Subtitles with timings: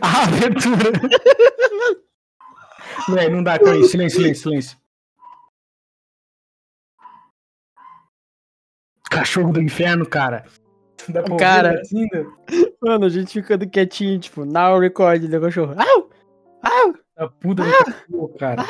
[0.00, 0.92] A abertura.
[3.08, 3.84] Véi, não dá, calma aí.
[3.84, 4.78] Silêncio, silêncio, silêncio.
[9.10, 10.44] Cachorro do inferno, cara.
[11.08, 11.72] Dá pra Cara.
[11.74, 12.36] latindo?
[12.80, 15.74] Mano, a gente ficando quietinho, tipo, now record do cachorro.
[15.78, 16.10] Au!
[16.62, 16.94] Au!
[17.16, 18.64] Da puta do cachorro, cara.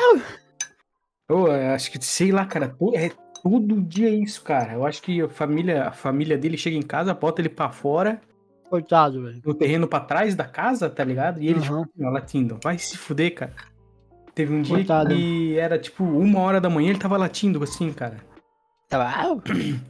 [1.29, 3.09] Eu acho que, sei lá, cara, é
[3.41, 4.73] todo dia isso, cara.
[4.73, 8.21] Eu acho que a família, a família dele chega em casa, bota ele pra fora,
[8.69, 9.41] Coitado, velho.
[9.45, 11.41] no terreno pra trás da casa, tá ligado?
[11.41, 11.85] E ele, tipo, Aham.
[12.03, 12.57] ó, latindo.
[12.63, 13.53] Vai se fuder, cara.
[14.33, 15.09] Teve um dia Coitado.
[15.15, 18.17] que era, tipo, uma hora da manhã, ele tava latindo, assim, cara.
[18.89, 19.09] Tava.
[19.09, 19.41] Au!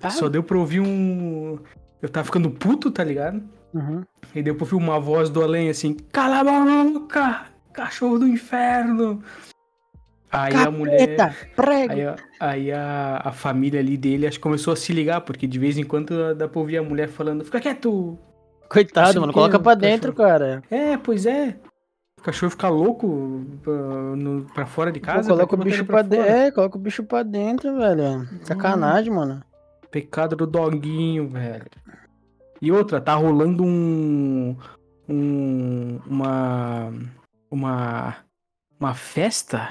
[0.04, 0.12] Au!
[0.12, 1.58] Só deu pra ouvir um...
[2.02, 3.42] Eu tava ficando puto, tá ligado?
[3.74, 4.04] Uhum.
[4.36, 6.44] E deu pra ouvir uma voz do além, assim, cala a
[6.94, 9.24] boca, cachorro do inferno.
[10.32, 11.16] Aí a mulher...
[11.16, 11.94] Capeta, prego!
[11.94, 15.48] Aí, a- aí a, a família ali dele acho que começou a se ligar, porque
[15.48, 18.18] de vez em quando dá pra ouvir a mulher falando, fica quieto.
[18.70, 19.34] Coitado, Achei mano.
[19.34, 20.64] Coloca pra cachorro- dentro, cara.
[20.70, 21.56] É, pois é.
[22.20, 25.30] O cachorro fica louco pra, no- pra fora de Pô, casa.
[25.30, 26.26] coloca pra o bicho ele pra dentro.
[26.32, 28.28] É, coloca o bicho pra dentro, velho.
[28.44, 29.42] Sacanagem, mano.
[29.92, 31.66] Pecado do doguinho, velho.
[32.62, 34.58] E outra, tá rolando um.
[35.08, 36.92] um uma.
[37.52, 38.16] Uma.
[38.80, 39.70] Uma festa?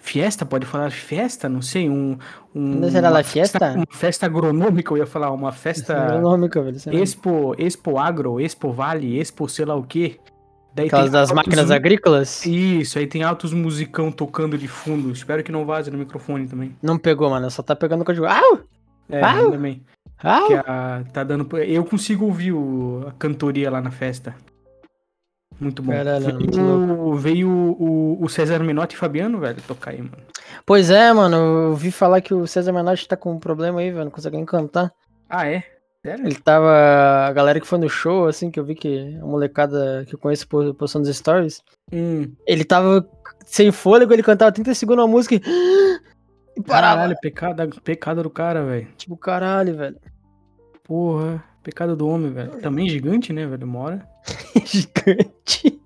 [0.00, 1.48] Fiesta, pode falar festa?
[1.48, 2.16] Não sei, um.
[2.54, 3.72] um Não será uma la fiesta?
[3.76, 5.94] Uma festa agronômica, eu ia falar, uma festa.
[5.96, 6.78] Agronômica, velho.
[6.86, 6.94] lá.
[6.94, 10.18] Expo, Expo Agro, Expo Vale, Expo sei lá o quê.
[10.74, 12.46] Daí Aquelas tem das altos máquinas agrícolas.
[12.46, 15.10] Isso, aí tem altos musicão tocando de fundo.
[15.10, 16.74] Espero que não vaze no microfone também.
[16.82, 17.50] Não pegou, mano.
[17.50, 18.28] Só tá pegando o cachorro.
[18.28, 18.60] Au!
[19.08, 19.50] É, Au!
[19.58, 19.82] bem.
[20.22, 20.48] Au!
[20.66, 21.58] A, tá dando.
[21.58, 24.34] Eu consigo ouvir o- a cantoria lá na festa.
[25.60, 25.92] Muito bom.
[25.92, 30.16] Caralho, veio muito o, veio o, o César Menotti e Fabiano, velho, tocar aí, mano.
[30.64, 31.36] Pois é, mano.
[31.36, 34.04] Eu ouvi falar que o César Menotti tá com um problema aí, velho.
[34.04, 34.90] Não consegue nem cantar.
[35.28, 35.62] Ah, é?
[36.04, 36.24] Sério?
[36.26, 36.70] Ele tava.
[37.26, 40.18] A galera que foi no show, assim, que eu vi que a molecada que eu
[40.18, 41.62] conheço po- postando os stories.
[41.92, 43.06] Hum, Ele tava
[43.44, 45.40] sem fôlego, ele cantava 30 segundos uma música e.
[46.56, 46.96] E parava.
[46.96, 48.88] caralho, pecado, pecado do cara, velho.
[48.96, 49.96] Tipo, caralho, velho.
[50.82, 52.60] Porra, pecado do homem, velho.
[52.60, 53.66] Também gigante, né, velho?
[53.66, 54.04] Mora.
[54.64, 55.80] Gigante.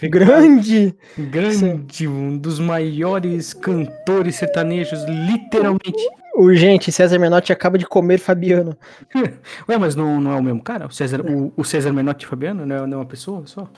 [0.00, 0.94] Grande.
[1.18, 6.08] Grande, um dos maiores cantores sertanejos, literalmente.
[6.36, 8.76] Urgente, César Menotti acaba de comer Fabiano.
[9.68, 10.86] Ué, mas não, não é o mesmo cara?
[10.86, 13.68] O César, o, o César Menotti e Fabiano não é, não é uma pessoa só?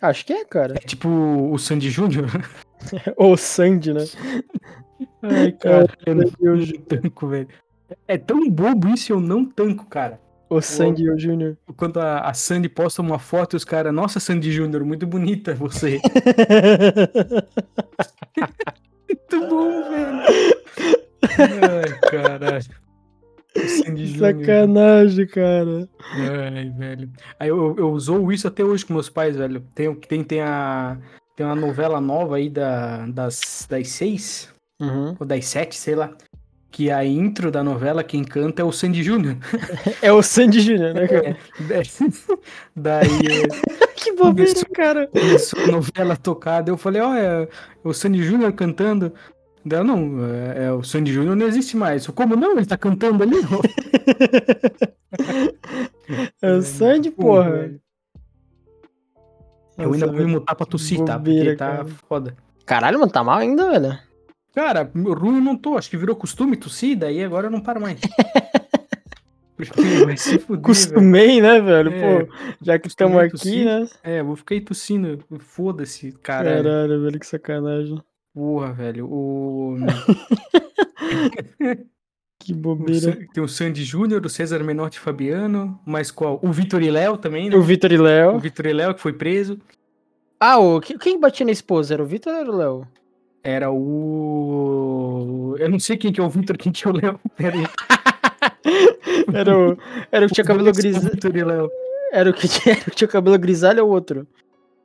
[0.00, 0.74] Acho que é, cara.
[0.76, 2.26] É tipo o Sandy Júnior?
[3.16, 4.04] Ou Sandy, né?
[5.22, 6.24] Ai, cara, eu não,
[6.88, 7.48] tanco, velho.
[8.06, 10.20] É tão bobo isso e eu não tanco, cara.
[10.50, 11.56] O Sandy o Júnior.
[11.76, 15.54] Quando a, a Sandy posta uma foto e os caras, nossa, Sandy Júnior, muito bonita
[15.54, 16.00] você.
[19.08, 20.22] muito bom, velho.
[21.38, 22.64] Ai, caralho.
[24.18, 25.88] Sacanagem, cara.
[26.14, 27.10] Ai, velho.
[27.38, 29.60] Aí eu, eu usou isso até hoje com meus pais, velho.
[29.72, 30.98] Tem, tem, tem, a,
[31.36, 35.14] tem uma novela nova aí da, das, das seis, Uhum.
[35.20, 36.16] ou das sete, sei lá.
[36.70, 39.36] Que a intro da novela, quem canta é o Sandy Júnior.
[40.00, 41.36] É o Sandy Júnior, né, cara?
[42.76, 45.06] Daí eh, que bobeira, Começou- cara.
[45.08, 46.70] começou a novela tocada.
[46.70, 47.48] Eu falei, ó, é, é
[47.84, 49.12] o Sandy Júnior cantando.
[49.64, 52.06] Daí, não, é, é, o Sandy Júnior não existe mais.
[52.06, 52.52] Eu, Como não?
[52.56, 53.36] Ele tá cantando ali.
[56.40, 57.50] É o Sandy, porra.
[57.50, 57.80] velho.
[59.76, 61.18] Eu ainda vou me mutar pra tossir, tá?
[61.18, 61.86] Porque bobeira, tá cara.
[62.08, 62.36] foda.
[62.66, 63.98] Caralho, mano, tá mal ainda, velho.
[64.54, 65.76] Cara, ruim eu não tô.
[65.76, 67.98] Acho que virou costume tossir, daí agora eu não paro mais.
[69.56, 70.60] Porque vai se fuder, velho.
[70.62, 71.92] Costumei, né, velho?
[71.92, 73.64] É, Pô, já que estamos aqui, tossir.
[73.66, 73.86] né?
[74.02, 75.22] É, vou ficar aí tossindo.
[75.38, 76.54] Foda-se, cara.
[76.62, 78.02] Caralho, velho, que sacanagem.
[78.34, 79.06] Porra, velho.
[79.06, 79.76] O...
[82.38, 83.00] Que o bobeira.
[83.12, 85.78] San- Tem o Sandy Júnior, o César Menotti Fabiano.
[85.84, 86.40] Mas qual?
[86.42, 87.56] O Vitor e Léo também, né?
[87.56, 88.38] O Vitor e O Léo.
[88.38, 89.58] Vitor e Léo que foi preso.
[90.38, 90.80] Ah, o...
[90.80, 91.92] que- quem batia na esposa?
[91.94, 92.88] Era o Vitor ou era o Léo?
[93.42, 95.56] Era o.
[95.58, 97.20] Eu não sei quem que é o Vitor, quem que é o Léo.
[97.36, 97.66] Pera aí.
[99.32, 99.78] Era o,
[100.10, 101.70] era o que tinha cabelo grisalho.
[102.12, 104.26] Era o que tinha, era o que tinha cabelo grisalho ou outro?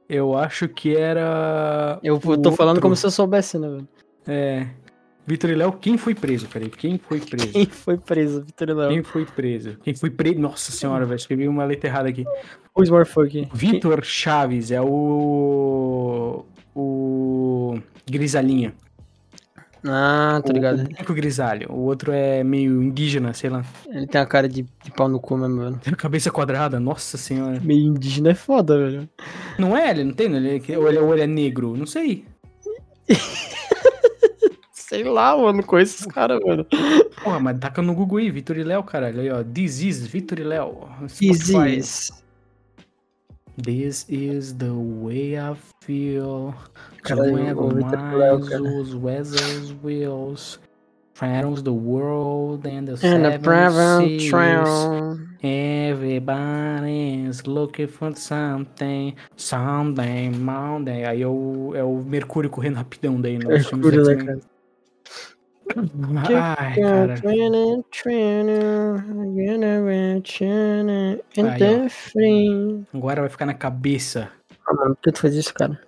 [0.08, 2.00] Eu acho que era.
[2.04, 2.82] Eu o tô falando outro.
[2.82, 3.88] como se eu soubesse, né, velho?
[4.28, 4.68] É.
[5.26, 6.48] Vitor e Léo, quem foi preso?
[6.48, 7.52] Peraí, quem foi preso?
[7.52, 8.90] Quem foi preso, Vitor e Léo?
[8.90, 9.78] Quem foi preso?
[9.84, 10.40] Quem foi preso?
[10.40, 12.24] Nossa senhora, velho, escrevi uma letra errada aqui.
[12.78, 13.50] Who's more fucking?
[13.52, 16.46] Vitor Chaves é o.
[16.76, 17.80] O.
[18.10, 18.74] Grisalhinha.
[19.88, 20.82] Ah, tô O, ligado.
[20.82, 21.72] o branco grisalho.
[21.72, 23.64] O outro é meio indígena, sei lá.
[23.88, 25.78] Ele tem a cara de, de pau no cu mesmo, velho.
[25.78, 27.60] Tem a cabeça quadrada, nossa senhora.
[27.64, 29.08] Meio indígena é foda, velho.
[29.60, 29.92] Não é?
[29.92, 30.34] Ele não tem?
[30.36, 31.78] Ele, é- ou, ele, ou ele é negro?
[31.78, 32.26] Não sei.
[34.72, 36.66] Sei lá, mano, conheço esses caras, mano.
[37.24, 39.20] Porra, mas taca no Google aí, Vitor e Léo, caralho.
[39.20, 39.44] Aí, ó.
[39.58, 40.88] Is Vitor e Léo.
[41.20, 42.14] Disease.
[43.58, 46.54] This is the way I feel.
[47.04, 48.62] Caralho, cara.
[48.62, 50.60] os weather's wheels.
[51.14, 54.30] Travels the world and the And the seven seas.
[54.30, 55.18] Trail.
[55.42, 59.16] Everybody's looking for something.
[59.38, 61.06] Someday, Monday.
[61.06, 64.40] Aí é o, é o Mercúrio correndo rapidão daí Mercúrio, né, cara?
[66.30, 67.16] Ai, cara.
[72.16, 74.30] Aí, Agora vai ficar na cabeça.
[74.66, 75.80] Ah, mano, por que tu faz isso, cara?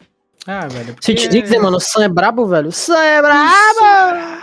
[0.46, 0.96] Ah, velho.
[1.02, 2.70] Se eu te porque- dizer, mano, o Sam é brabo, velho.
[2.70, 4.38] O Sam é brabo!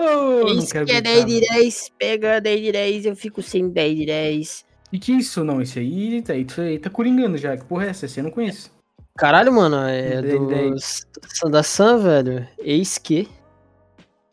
[0.00, 3.68] Não Isso que é brincar, 10 de 10, pega 10 de 10, eu fico sem
[3.68, 4.64] 10 de 10.
[4.92, 5.44] E que isso?
[5.44, 7.56] Não, esse aí, tá, isso aí tá coringando já.
[7.56, 8.06] Que porra é essa?
[8.18, 8.72] Eu não conheço.
[9.16, 10.46] Caralho, mano, é Dez, do...
[10.48, 11.06] dez.
[11.48, 12.48] da Sam, velho.
[12.58, 13.28] Eis que...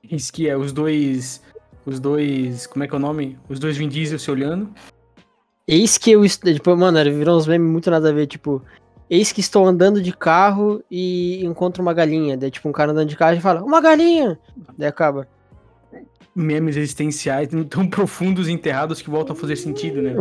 [0.09, 1.41] Isso que é os dois.
[1.85, 2.67] Os dois.
[2.67, 3.37] Como é que é o nome?
[3.49, 4.69] Os dois Vin Diesel se olhando.
[5.67, 6.27] Eis que eu...
[6.27, 8.61] Tipo, mano, virou uns memes muito nada a ver, tipo...
[9.09, 12.37] Eis que estou andando de carro e encontro uma galinha.
[12.37, 14.39] Daí, tipo, um cara andando de carro e fala, uma galinha!
[14.77, 15.27] Daí acaba.
[16.33, 20.15] Memes existenciais tão profundos e enterrados que voltam a fazer sentido, né?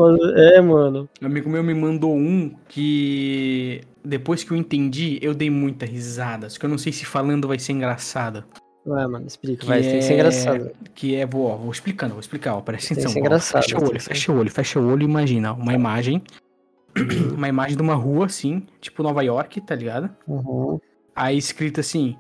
[0.57, 1.09] É, mano.
[1.23, 3.81] Um amigo meu me mandou um que.
[4.05, 6.51] Depois que eu entendi, eu dei muita risada.
[6.51, 8.45] Só que eu não sei se falando vai ser engraçado.
[8.85, 9.67] Vai, mano, explica.
[9.67, 10.71] Vai, tem que ser é- engraçado.
[10.95, 13.13] Que é, vou, vou explicando, vou explicar, ó, presta Tem que atenção.
[13.13, 15.75] ser ó, engraçado, fecha o olho, fecha o olho, fecha o olho e imagina, uma
[15.75, 16.23] imagem.
[17.37, 20.11] uma imagem de uma rua, assim, tipo Nova York, tá ligado?
[20.27, 20.81] Uhum.
[21.15, 22.17] Aí escrito assim: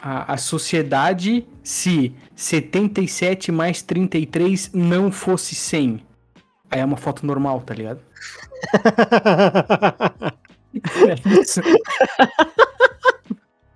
[0.00, 6.00] a, a sociedade se 77 mais 33 não fosse 100.
[6.70, 8.00] Aí é uma foto normal, tá ligado?
[11.08, 11.60] É isso.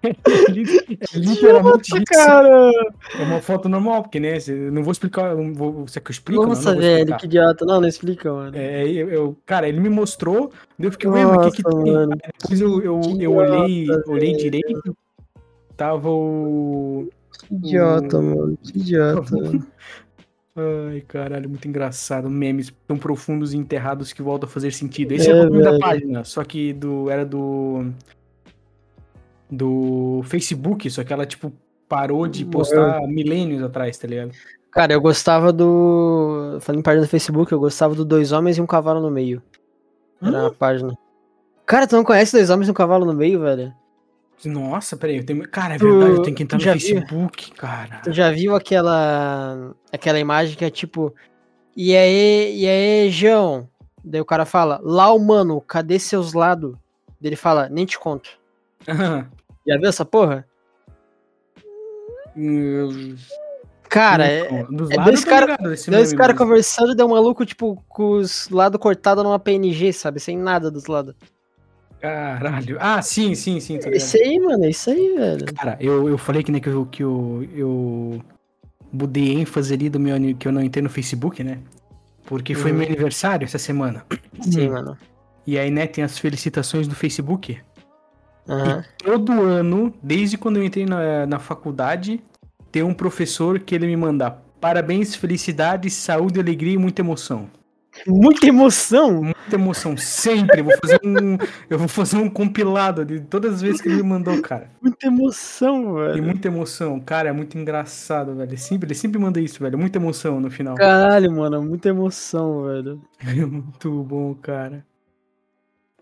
[0.03, 0.65] É li-
[1.13, 2.05] é literalmente isso.
[2.07, 2.71] cara!
[3.19, 4.35] É uma foto normal, porque, né?
[4.71, 5.35] Não vou explicar.
[5.35, 6.43] não vou, você que eu explico?
[6.43, 7.65] Não, Nossa, não vou velho, que idiota.
[7.65, 8.57] Não, não explica, mano.
[8.57, 11.83] É, eu, eu- cara, ele me mostrou, eu fiquei, ué, mas o que que Nossa,
[11.85, 11.93] tem?
[11.93, 14.39] mano, Depois eu, eu, eu olhei, idiota, olhei velho.
[14.39, 14.97] direito,
[15.77, 17.09] tava o...
[17.49, 18.57] Que idiota, mano.
[18.63, 19.37] Que idiota.
[20.91, 22.29] Ai, caralho, muito engraçado.
[22.29, 25.13] Memes tão profundos e enterrados que voltam a fazer sentido.
[25.13, 27.87] Esse é, É, o nome da página, só que do, era do...
[29.51, 31.53] Do Facebook, só que ela, tipo,
[31.89, 34.33] parou de postar milênios atrás, tá ligado?
[34.71, 36.59] Cara, eu gostava do.
[36.61, 39.43] Falando em página do Facebook, eu gostava do Dois Homens e um Cavalo no Meio.
[40.21, 40.97] Era uma página.
[41.65, 43.75] Cara, tu não conhece Dois Homens e um Cavalo no Meio, velho?
[44.45, 45.49] Nossa, peraí, eu tenho...
[45.49, 46.81] Cara, é verdade, eu tenho que entrar no já viu?
[46.81, 48.01] Facebook, cara.
[48.05, 49.75] Tu já viu aquela.
[49.93, 51.15] aquela imagem que é tipo.
[51.77, 53.69] E aí, e aí, João?
[54.05, 56.73] Daí o cara fala, lá mano, cadê seus lados?
[57.21, 58.31] Daí ele fala, nem te conto.
[59.69, 60.47] Já viu essa porra?
[63.89, 64.65] Cara, é.
[64.65, 69.25] Dos é dois cara- caras mas- conversando, deu um maluco, tipo, com os lados cortados
[69.25, 70.21] numa PNG, sabe?
[70.21, 71.15] Sem nada dos lados.
[72.01, 72.77] Caralho.
[72.81, 73.75] Ah, sim, sim, sim.
[73.75, 73.95] Ligado.
[73.97, 75.47] Isso aí, mano, é isso aí, velho.
[75.55, 78.23] Cara, eu, eu falei que, né, que, eu, que eu, eu
[78.93, 81.59] mudei ênfase ali do meu que eu não entrei no Facebook, né?
[82.27, 82.79] Porque foi Uhum.
[82.79, 84.05] meu aniversário essa semana.
[84.43, 84.97] Sim, mano.
[85.47, 87.59] E aí, né, tem as felicitações do Facebook.
[88.49, 88.85] Aham.
[88.97, 92.23] Todo ano, desde quando eu entrei na, na faculdade,
[92.73, 97.49] tem um professor que ele me manda parabéns, felicidade, saúde, alegria e muita emoção.
[98.07, 99.23] Muita emoção.
[99.23, 100.61] Muita emoção, sempre.
[100.61, 101.39] Eu vou fazer um,
[101.69, 104.71] eu vou fazer um compilado de todas as vezes que ele me mandou, cara.
[104.81, 106.23] Muita emoção, velho.
[106.23, 108.51] muita emoção, cara, é muito engraçado, velho.
[108.51, 109.79] Ele sempre, ele sempre manda isso, velho.
[109.79, 110.77] Muita emoção no final.
[110.77, 113.01] Caralho, mano, muita emoção, velho.
[113.21, 114.85] É muito bom, cara.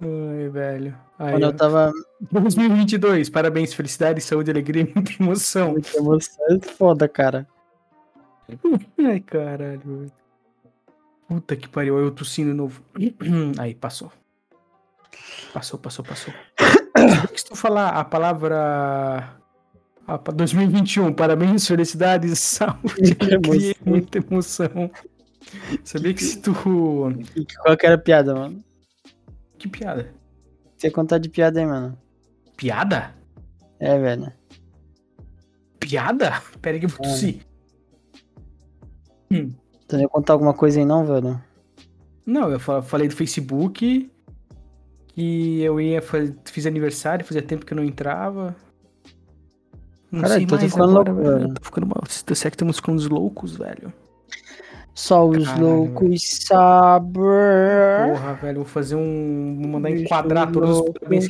[0.00, 0.96] Ai, velho.
[1.18, 1.92] Aí, Quando eu tava.
[2.30, 5.72] 2022, parabéns, felicidade, saúde, alegria e muita emoção.
[5.72, 6.44] Muita emoção.
[6.50, 7.46] É foda, cara.
[8.98, 9.80] Ai, caralho.
[9.84, 10.12] velho.
[11.28, 12.82] Puta que pariu, eu tossindo novo.
[13.58, 14.12] Aí, passou.
[15.52, 16.32] Passou, passou, passou.
[17.34, 19.36] Se tu falar a palavra.
[20.06, 24.90] Ah, pra 2021, parabéns, felicidade, saúde, alegria muita emoção.
[25.82, 26.54] Sabia que se tu.
[26.54, 28.64] Qual que era a piada, mano?
[29.70, 30.14] Que piada?
[30.76, 31.98] Você contar de piada aí, mano.
[32.56, 33.14] Piada?
[33.78, 34.32] É, velho.
[35.80, 36.42] Piada?
[36.60, 37.08] Pera aí que eu vou É.
[37.08, 37.46] tossir.
[39.30, 41.40] Tu não ia contar alguma coisa aí, não, velho?
[42.24, 44.10] Não, eu fa- falei do Facebook
[45.08, 48.54] que eu ia fazer, fiz aniversário, fazia tempo que eu não entrava.
[50.10, 51.54] Não Caralho, sei tô mais ficando agora, louco, velho.
[51.54, 52.02] Tô ficando mal.
[52.08, 53.92] Será que estamos ficando uns loucos, velho?
[54.96, 57.12] Só os Caralho, loucos sabem.
[57.12, 59.58] Porra, velho, vou fazer um.
[59.60, 61.28] Vou mandar enquadrar todos os parabéns.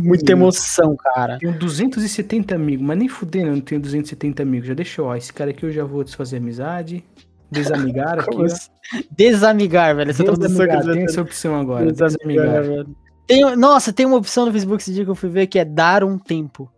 [0.00, 1.36] Muita emoção, cara.
[1.40, 4.68] Tenho 270 amigos, mas nem fudendo eu não tenho 270 amigos.
[4.68, 5.16] Já deixou, ó.
[5.16, 7.04] Esse cara aqui eu já vou desfazer amizade.
[7.50, 8.44] Desamigar aqui, ó.
[8.44, 8.70] assim?
[9.10, 10.10] Desamigar, velho.
[10.10, 11.90] Essa Desamigar, tem essa opção agora.
[11.90, 12.86] Desamigar, Desamigar.
[13.26, 15.64] Tem, nossa, tem uma opção no Facebook esse dia que eu fui ver que é
[15.64, 16.70] dar um tempo.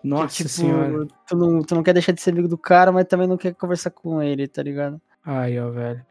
[0.00, 1.06] Que, Nossa tipo, senhora.
[1.26, 3.54] Tu não, tu não quer deixar de ser amigo do cara, mas também não quer
[3.54, 5.00] conversar com ele, tá ligado?
[5.24, 6.04] Ai, ó, velho.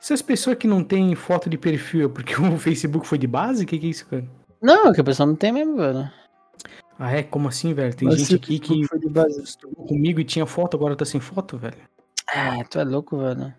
[0.00, 3.64] Essas pessoas que não tem foto de perfil é porque o Facebook foi de base?
[3.64, 4.24] O que, que é isso, cara?
[4.60, 6.10] Não, que a pessoa não tem mesmo, velho.
[6.98, 7.22] Ah, é?
[7.22, 7.94] Como assim, velho?
[7.94, 9.40] Tem Mas gente aqui que foi de base.
[9.40, 11.76] estudou comigo e tinha foto, agora tá sem foto, velho.
[12.28, 13.54] Ah, tu é louco, velho.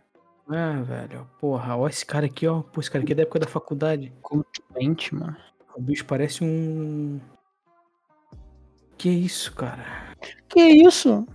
[0.49, 1.27] Ah, velho.
[1.39, 2.61] Porra, ó esse cara aqui, ó.
[2.61, 4.11] Pô, esse cara aqui é da época da faculdade.
[4.21, 5.37] Como tu mente, mano.
[5.75, 7.19] O bicho parece um.
[8.99, 10.13] Que isso, cara?
[10.49, 11.25] Que isso?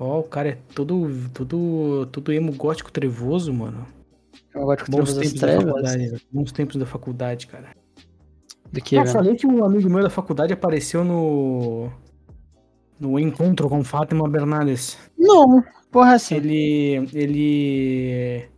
[0.00, 3.86] Ó, o cara é todo, todo, todo emo gótico trevoso, mano.
[4.52, 6.20] Eu gosto de Bons Trevas das tempos da Trevas.
[6.32, 7.68] Bons tempos da faculdade, cara.
[8.72, 11.88] Do que, Eu falei que um amigo meu da faculdade apareceu no.
[12.98, 14.98] No encontro com Fátima Bernardes.
[15.16, 16.34] Não, porra, assim.
[16.34, 17.08] Ele.
[17.14, 18.48] Ele.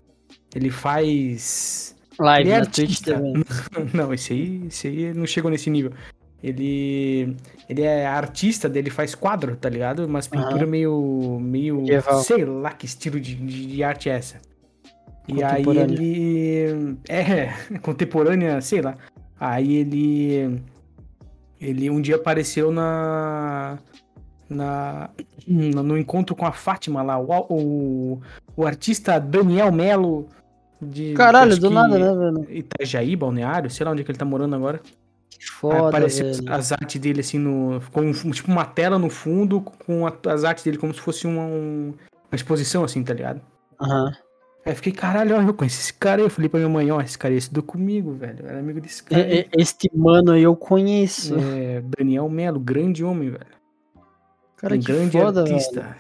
[0.55, 1.95] Ele faz.
[2.19, 3.15] Live ele é na Twitch artista.
[3.15, 3.45] também.
[3.93, 5.93] Não, esse aí, esse aí não chegou nesse nível.
[6.45, 7.35] Ele.
[7.67, 10.05] Ele é artista, dele faz quadro, tá ligado?
[10.05, 11.39] Umas pinturas meio.
[11.41, 11.79] meio.
[11.79, 12.21] Medieval.
[12.23, 14.37] Sei lá que estilo de, de, arte é essa.
[15.27, 16.99] E aí ele.
[17.09, 17.49] É,
[17.81, 18.95] contemporânea, sei lá.
[19.41, 20.61] Aí ele.
[21.59, 23.79] Ele um dia apareceu na.
[24.47, 25.09] Na,
[25.47, 28.21] no encontro com a Fátima lá, o, o,
[28.55, 30.29] o artista Daniel Melo
[30.81, 32.47] de Caralho, do que nada, né, velho?
[32.51, 34.83] Itajaí, Balneário, sei lá onde é que ele tá morando agora.
[35.39, 36.53] Que Aí foda, apareceu as, velho.
[36.53, 37.81] as artes dele assim no.
[37.97, 41.93] Um- tipo uma tela no fundo com as artes dele como se fosse uma, um-
[42.31, 43.41] uma exposição, assim, tá ligado?
[43.81, 44.13] Aham.
[44.65, 46.27] Aí eu fiquei, caralho, ó, eu conheci esse cara aí.
[46.27, 48.41] Eu falei pra minha mãe, ó, esse cara aí estudou comigo, velho.
[48.45, 49.23] Eu era amigo desse cara.
[49.23, 49.31] aí.
[49.31, 51.35] E- e- Este mano aí eu conheço.
[51.39, 53.47] É, Daniel Melo, grande homem, velho.
[54.57, 55.81] Cara, um que grande foda, artista.
[55.83, 55.95] velho.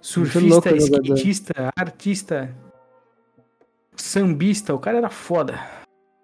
[0.00, 1.14] Surfista, louco o jogador.
[1.14, 2.54] skatista, artista,
[3.96, 4.74] sambista.
[4.74, 5.54] O cara era foda.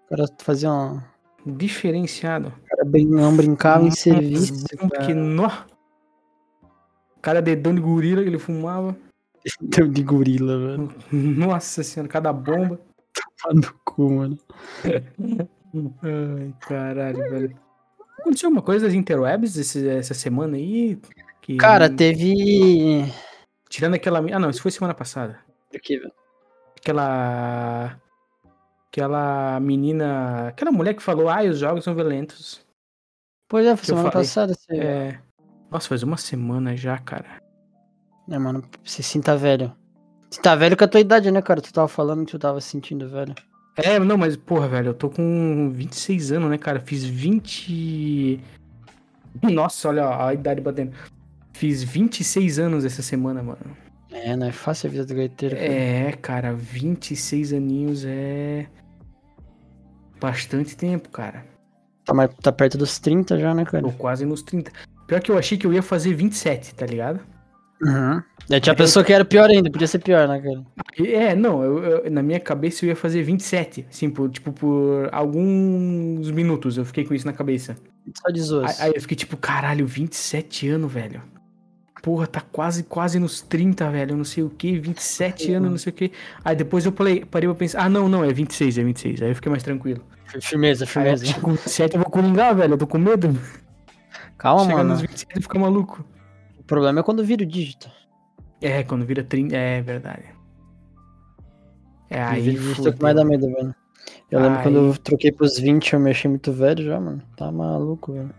[0.07, 0.71] O cara fazia
[1.47, 1.53] um...
[1.53, 2.53] O Diferenciado.
[2.69, 4.65] cara bem, não brincava em serviço.
[4.93, 5.15] Cara.
[5.15, 5.51] nó.
[7.23, 8.97] Cada dedão de gorila que ele fumava.
[9.61, 10.95] Deu de gorila, velho.
[11.13, 12.81] Nossa senhora, cada bomba.
[13.43, 14.39] Tá no cu, mano.
[16.03, 17.57] Ai, caralho, velho.
[18.19, 20.99] Aconteceu alguma coisa das interwebs esse- essa semana aí?
[21.41, 23.11] Que, Cara, teve...
[23.71, 24.19] Tirando aquela.
[24.19, 25.39] Ah, não, isso foi semana passada.
[25.75, 26.13] O que, velho?
[26.79, 27.99] Aquela.
[28.91, 30.49] Aquela menina.
[30.49, 32.61] Aquela mulher que falou, ai, os jogos são violentos.
[33.49, 34.53] Pois é, foi semana passada.
[34.55, 34.73] Você...
[34.73, 34.77] É.
[34.77, 35.21] É.
[35.71, 37.41] Nossa, faz uma semana já, cara.
[38.27, 39.73] mano, você sinta velho.
[40.29, 41.61] Você tá velho com a tua idade, né, cara?
[41.61, 43.35] Tu tava falando que tu tava se sentindo velho.
[43.77, 46.81] É, não, mas, porra, velho, eu tô com 26 anos, né, cara?
[46.81, 48.41] Fiz 20.
[49.43, 50.93] Nossa, olha ó, a idade batendo.
[51.53, 53.77] Fiz 26 anos essa semana, mano.
[54.11, 55.55] É, não é fácil a vida do gaiteiro.
[55.55, 55.69] cara.
[55.69, 58.67] É, cara, 26 aninhos é.
[60.21, 61.45] Bastante tempo, cara.
[62.05, 63.83] Tá, mais, tá perto dos 30 já, né, cara?
[63.85, 64.71] Tô quase nos 30.
[65.07, 67.21] Pior que eu achei que eu ia fazer 27, tá ligado?
[67.83, 68.23] Uhum.
[68.51, 70.63] E tinha pessoa que era pior ainda, podia ser pior, né, cara?
[71.09, 73.87] É, não, eu, eu- na minha cabeça eu ia fazer 27.
[73.89, 77.77] Assim, por, tipo, por alguns minutos eu fiquei com isso na cabeça.
[78.15, 78.79] Só de zoas.
[78.81, 81.23] Aí, aí eu fiquei tipo, caralho, 27 anos, velho.
[82.03, 84.17] Porra, tá quase, quase nos 30, velho.
[84.17, 86.13] Não sei o que, 27 anos, não sei o que.
[86.45, 89.23] Aí depois eu parei, parei pra pensar, ah, não, não, é 26, é 26.
[89.23, 90.03] Aí eu fiquei mais tranquilo.
[90.41, 91.25] Firmeza, Aí firmeza.
[91.25, 92.75] que com 27 eu vou coringar, velho.
[92.75, 93.37] Eu tô com medo.
[94.39, 94.91] Calma, Chegar mano.
[94.91, 96.05] nos 27 e ficar maluco.
[96.59, 97.91] O problema é quando vira o dígito.
[98.63, 100.25] É, quando vira 30, é verdade.
[102.09, 103.75] É, Aí aí vira é mais dá medo, velho.
[104.31, 107.23] Eu lembro Aí- quando eu troquei pros 20, eu me achei muito velho já, mano.
[107.37, 108.31] Tá maluco, velho.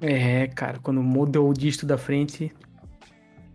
[0.00, 2.52] É, cara, quando muda o dígito da frente,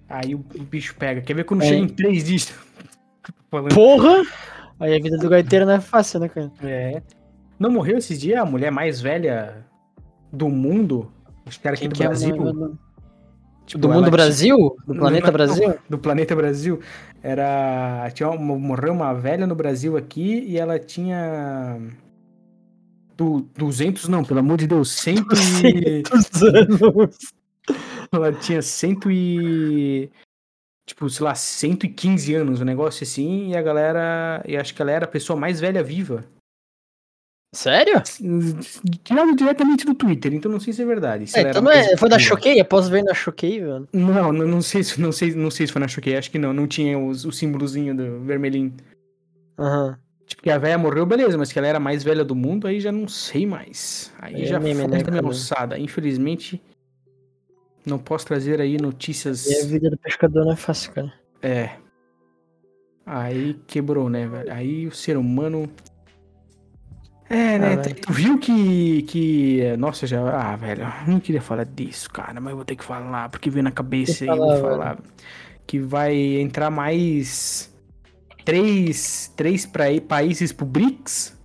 [0.10, 1.22] aí o o bicho pega.
[1.22, 1.66] Quer ver quando É.
[1.68, 2.54] chega em três?
[3.52, 3.74] Falando.
[3.74, 4.24] Porra!
[4.80, 6.52] Aí a vida do gaiteiro não é fácil, né, cara?
[6.64, 7.02] É.
[7.60, 9.66] Não morreu esses dias a mulher mais velha
[10.32, 11.12] do mundo?
[11.46, 12.36] Os caras aqui do é Brasil.
[12.38, 12.80] do-
[13.66, 14.78] Tipo, do mundo tinha- Brasil?
[14.88, 15.76] Do planeta Brasil?
[15.90, 16.80] Do planeta Brasil.
[17.22, 18.10] Era.
[18.14, 21.78] Tinha uma, morreu uma velha no Brasil aqui e ela tinha.
[23.18, 26.04] Du, 200, não, pelo amor de Deus, 100 e.
[26.12, 27.34] anos.
[28.14, 30.10] Ela tinha cento e.
[30.86, 34.44] Tipo, sei lá, 115 anos, um negócio assim, e a galera.
[34.48, 36.26] E acho que ela era a pessoa mais velha viva.
[37.54, 38.02] Sério?
[39.04, 41.26] Tirado diretamente do Twitter, então não sei se é verdade.
[41.26, 42.30] se É, então não é, foi da viva.
[42.30, 42.64] Choquei?
[42.64, 43.88] Posso ver na Choquei, velho?
[43.92, 46.38] Não, não, não sei se não sei, não sei se foi na Choquei, acho que
[46.38, 48.74] não, não tinha os, o símbolozinho do vermelhinho.
[49.58, 49.98] Aham.
[50.28, 52.68] Tipo, que a velha morreu, beleza, mas que ela era a mais velha do mundo,
[52.68, 54.14] aí já não sei mais.
[54.20, 55.80] Aí é já meme, foi né, alçada.
[55.80, 56.62] Infelizmente,
[57.90, 59.46] não posso trazer aí notícias.
[59.48, 61.14] E a vida do pescador não é fácil, cara.
[61.42, 61.72] É.
[63.06, 64.54] Aí quebrou, né, velho?
[64.54, 65.70] Aí o ser humano.
[67.30, 67.74] É, né?
[67.74, 67.96] Ah, velho.
[67.96, 69.02] tu viu que.
[69.04, 69.76] que.
[69.78, 70.22] Nossa, já.
[70.22, 73.50] Ah, velho, eu não queria falar disso, cara, mas eu vou ter que falar, porque
[73.50, 75.00] veio na cabeça aí, eu vou falar, falar.
[75.66, 77.74] Que vai entrar mais.
[78.46, 79.34] Três.
[79.36, 81.38] Três pra, países pro BRICS.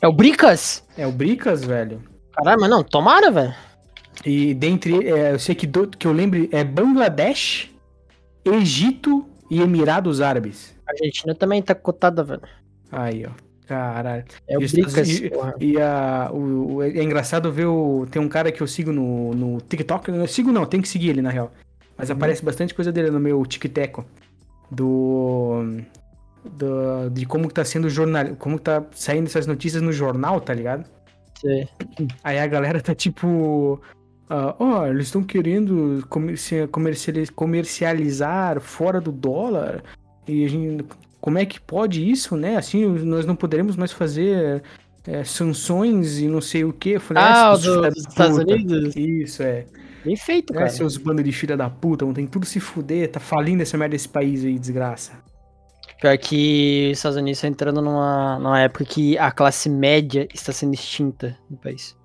[0.00, 0.86] É o Bricas?
[0.96, 2.02] É o BRICS, velho.
[2.32, 3.54] Caralho, mas não, tomara, velho.
[4.26, 5.06] E dentre.
[5.08, 7.70] é, eu sei que, do, que eu lembro é Bangladesh,
[8.44, 10.74] Egito e Emirados Árabes.
[10.86, 12.42] A Argentina também tá cotada, velho.
[12.90, 13.30] Aí, ó.
[13.66, 14.24] Caralho.
[14.48, 15.20] É o E Bricas.
[15.20, 15.54] Porra.
[15.60, 18.06] E a, o, o- é engraçado ver o.
[18.10, 20.08] Tem um cara que eu sigo no, no TikTok.
[20.10, 21.52] Eu sigo não, tem que seguir ele na real.
[21.98, 24.04] Mas aparece bastante coisa dele no meu TikTok.
[24.70, 25.80] Do.
[26.44, 28.36] do de como que tá sendo o jornal.
[28.38, 30.84] Como que tá saindo essas notícias no jornal, tá ligado?
[31.40, 31.68] Sei.
[32.22, 33.80] Aí a galera tá tipo.
[34.28, 39.82] Ah, Ó, eles estão querendo comerci- comerciali- comercializar fora do dólar.
[40.26, 40.84] E a gente.
[41.20, 42.56] Como é que pode isso, né?
[42.56, 44.62] Assim, nós não poderemos mais fazer
[45.06, 46.96] é, sanções e não sei o que.
[47.14, 48.96] Ah, do- filha dos da Estados puta." Unidos?
[48.96, 49.66] Isso, é.
[50.04, 50.68] Bem feito, É, cara.
[50.68, 53.92] seus bandos de filha da puta, vão ter tudo se fuder, tá falindo essa merda
[53.92, 55.12] desse país aí, desgraça.
[56.00, 60.52] Pior que os Estados Unidos estão entrando numa, numa época que a classe média está
[60.52, 61.96] sendo extinta no país.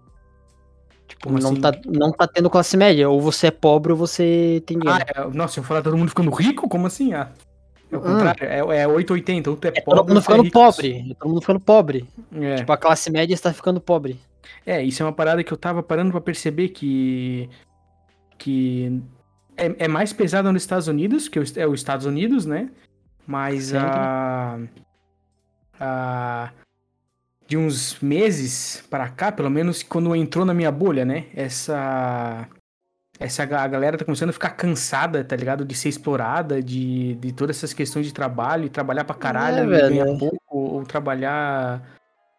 [1.12, 1.62] Tipo, não, assim?
[1.62, 3.10] tá, não tá tendo classe média.
[3.10, 5.04] Ou você é pobre ou você tem dinheiro.
[5.16, 6.68] Ah, é, nossa, eu falar todo mundo ficando rico?
[6.70, 7.14] Como assim?
[7.14, 7.30] Ah,
[7.92, 8.04] é o Hum.
[8.04, 10.54] contrário, é, é 880, ou tu é, é pobre todo mundo é ficando rico.
[10.54, 11.06] pobre.
[11.12, 12.06] É todo mundo ficando pobre.
[12.34, 12.56] É.
[12.56, 14.20] Tipo, a classe média está ficando pobre.
[14.66, 17.50] É, isso é uma parada que eu tava parando pra perceber que.
[18.38, 19.02] que
[19.58, 22.70] é, é mais pesada nos Estados Unidos, que é os Estados Unidos, né?
[23.28, 23.88] Mas Sempre.
[23.90, 24.60] a.
[25.80, 26.50] a.
[27.52, 31.26] de uns meses pra cá, pelo menos quando entrou na minha bolha, né?
[31.36, 32.48] Essa.
[33.20, 35.66] Essa a galera tá começando a ficar cansada, tá ligado?
[35.66, 39.78] De ser explorada, de, de todas essas questões de trabalho, e trabalhar pra caralho É,
[39.78, 40.18] e ganhar é.
[40.18, 41.84] pouco, ou trabalhar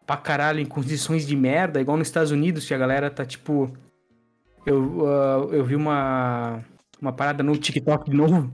[0.03, 3.71] pra caralho em condições de merda, igual nos Estados Unidos, que a galera tá tipo.
[4.65, 6.59] Eu, ah, eu vi uma,
[6.99, 8.51] uma parada no TikTok de novo.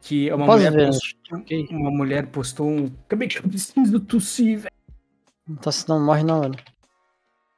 [0.00, 1.68] Que uma Posso mulher, postou, Ok.
[1.72, 2.88] uma mulher postou um.
[3.04, 4.81] Acabei que eu preciso tossir, velho.
[5.52, 6.56] Não, tá, não morre não, mano.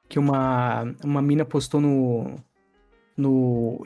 [0.08, 2.36] Que uma, uma mina postou no.
[3.16, 3.84] No.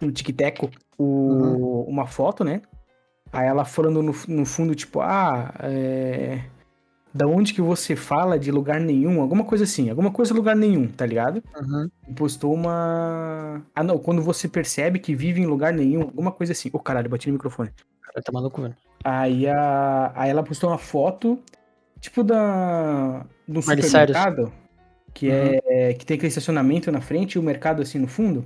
[0.00, 2.62] No TikTok o, uma foto, né?
[3.32, 6.42] Aí ela falando no, no fundo, tipo, ah, é.
[7.14, 9.20] Da onde que você fala de lugar nenhum?
[9.20, 11.42] Alguma coisa assim, alguma coisa lugar nenhum, tá ligado?
[11.58, 11.88] Uhum.
[12.06, 13.62] E postou uma.
[13.74, 16.68] Ah, não, quando você percebe que vive em lugar nenhum, alguma coisa assim.
[16.72, 17.70] Ô, caralho, bati no microfone.
[18.02, 18.76] Cara, tá maluco, velho.
[19.02, 20.12] Aí, a...
[20.14, 21.38] Aí ela postou uma foto,
[22.00, 23.24] tipo da.
[23.46, 24.52] Do supermercado,
[25.14, 28.44] que é que tem aquele estacionamento na frente e o mercado assim no fundo.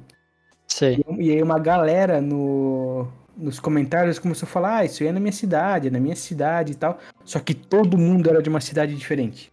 [0.66, 1.04] Sei.
[1.18, 5.20] E aí uma galera no, nos comentários começou a falar, ah, isso aí é na
[5.20, 6.98] minha cidade, é na minha cidade e tal.
[7.24, 9.52] Só que todo mundo era de uma cidade diferente,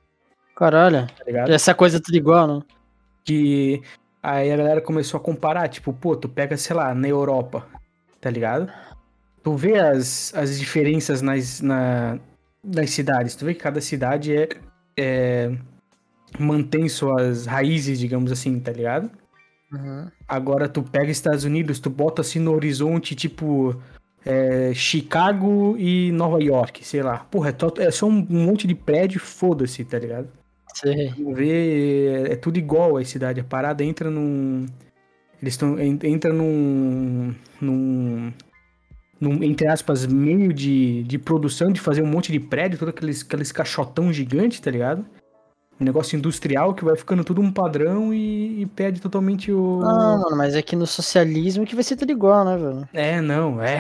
[0.56, 1.08] Caralho.
[1.08, 1.46] tá?
[1.48, 2.62] Essa coisa é tudo igual, né?
[3.26, 3.82] Que
[4.22, 7.66] aí a galera começou a comparar, tipo, pô, tu pega, sei lá, na Europa,
[8.22, 8.72] tá ligado?
[9.44, 12.20] Tu vê as, as diferenças nas, na,
[12.64, 14.50] nas cidades, tu vê que cada cidade é,
[14.98, 15.52] é
[16.38, 19.10] mantém suas raízes, digamos assim, tá ligado?
[19.72, 20.10] Uhum.
[20.28, 23.80] Agora tu pega Estados Unidos, tu bota assim no horizonte, tipo,
[24.26, 27.20] é, Chicago e Nova York, sei lá.
[27.20, 30.30] Porra, é, é só um, monte de prédio, foda-se, tá ligado?
[30.82, 33.40] Tu vê, é, é tudo igual a cidade.
[33.40, 34.66] A parada entra num.
[35.42, 35.78] Eles estão.
[35.80, 37.34] Entra num.
[37.60, 38.32] num.
[39.20, 43.22] Num, entre aspas, meio de, de produção, de fazer um monte de prédio, todo aqueles,
[43.22, 45.06] aqueles caixotão gigante, tá ligado?
[45.80, 49.82] Um negócio industrial que vai ficando tudo um padrão e, e perde totalmente o.
[49.84, 52.90] Ah, mano, mas é que no socialismo que vai ser tudo igual, né, velho?
[52.94, 53.80] É, não, é.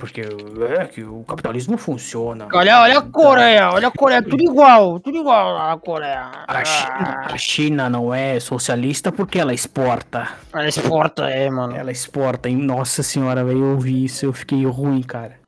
[0.00, 2.48] Porque é que o capitalismo funciona.
[2.52, 6.30] Olha, olha a Coreia, olha a Coreia, tudo igual, tudo igual na Coreia.
[6.48, 10.28] A China, a China não é socialista porque ela exporta.
[10.52, 11.76] Ela exporta, é, mano.
[11.76, 12.56] Ela exporta, hein?
[12.56, 15.38] Nossa senhora, velho, eu ouvi isso, eu fiquei ruim, cara.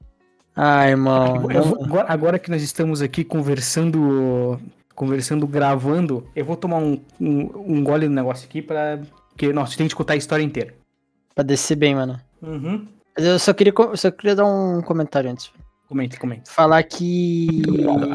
[0.55, 4.61] Ai, vou- agora, agora que nós estamos aqui conversando,
[4.95, 8.99] conversando, gravando, eu vou tomar um, um, um gole no negócio aqui pra...
[9.31, 10.75] Porque, nossa, tem que escutar a história inteira.
[11.35, 12.21] Pra descer bem, mano.
[12.43, 12.87] Uhum.
[13.17, 15.51] Mas eu só queria, só queria dar um comentário antes.
[15.89, 16.51] Comente, comente.
[16.51, 17.49] Falar que.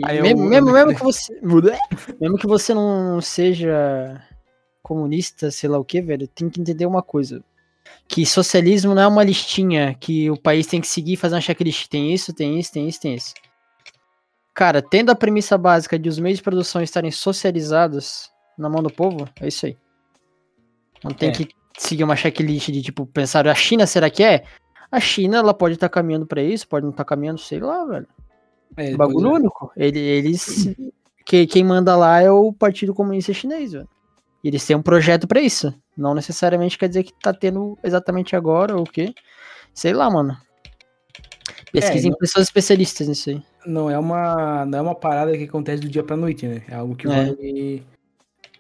[0.03, 1.39] Aí eu- mesmo, mesmo, mesmo que você.
[2.19, 4.21] Mesmo que você não seja
[4.81, 7.43] comunista, sei lá o que, velho, tem que entender uma coisa.
[8.07, 11.41] Que socialismo não é uma listinha que o país tem que seguir e fazer uma
[11.41, 11.87] checklist.
[11.87, 13.33] Tem isso, tem isso, tem isso, tem isso.
[14.53, 18.89] Cara, tendo a premissa básica de os meios de produção estarem socializados na mão do
[18.89, 19.77] povo, é isso aí.
[21.03, 21.31] Não tem É.
[21.31, 24.43] que seguir uma checklist de tipo, pensar, a China será que é?
[24.91, 28.07] A China, ela pode estar caminhando pra isso, pode não estar caminhando, sei lá, velho.
[28.75, 29.31] É, Bagulho é.
[29.33, 29.71] único.
[29.75, 30.73] Ele, eles.
[31.25, 33.87] Que, quem manda lá é o Partido Comunista Chinês, velho.
[34.43, 35.73] E Eles têm um projeto pra isso.
[35.97, 39.13] Não necessariamente quer dizer que tá tendo exatamente agora ou o quê.
[39.73, 40.37] Sei lá, mano.
[41.71, 43.41] Pesquisem não- pessoas especialistas nisso aí.
[43.65, 46.61] Não é uma, não é uma parada que acontece do dia pra noite, né?
[46.69, 47.09] É algo que É.
[47.09, 47.83] vai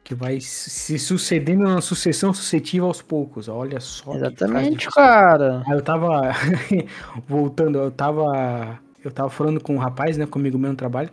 [0.07, 3.49] que vai se sucedendo na sucessão sucessiva aos poucos.
[3.49, 4.15] Olha só.
[4.15, 5.61] Exatamente, cara.
[5.67, 6.31] Aí eu tava
[7.27, 11.09] voltando, eu tava eu tava falando com um rapaz, né, comigo mesmo no trabalho.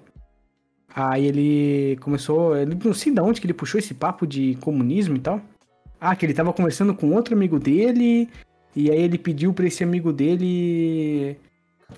[0.95, 5.17] Aí ele começou, ele não sei de onde que ele puxou esse papo de comunismo
[5.17, 5.41] e tal.
[6.01, 8.29] Ah, que ele tava conversando com outro amigo dele
[8.77, 11.37] e aí ele pediu pra esse amigo dele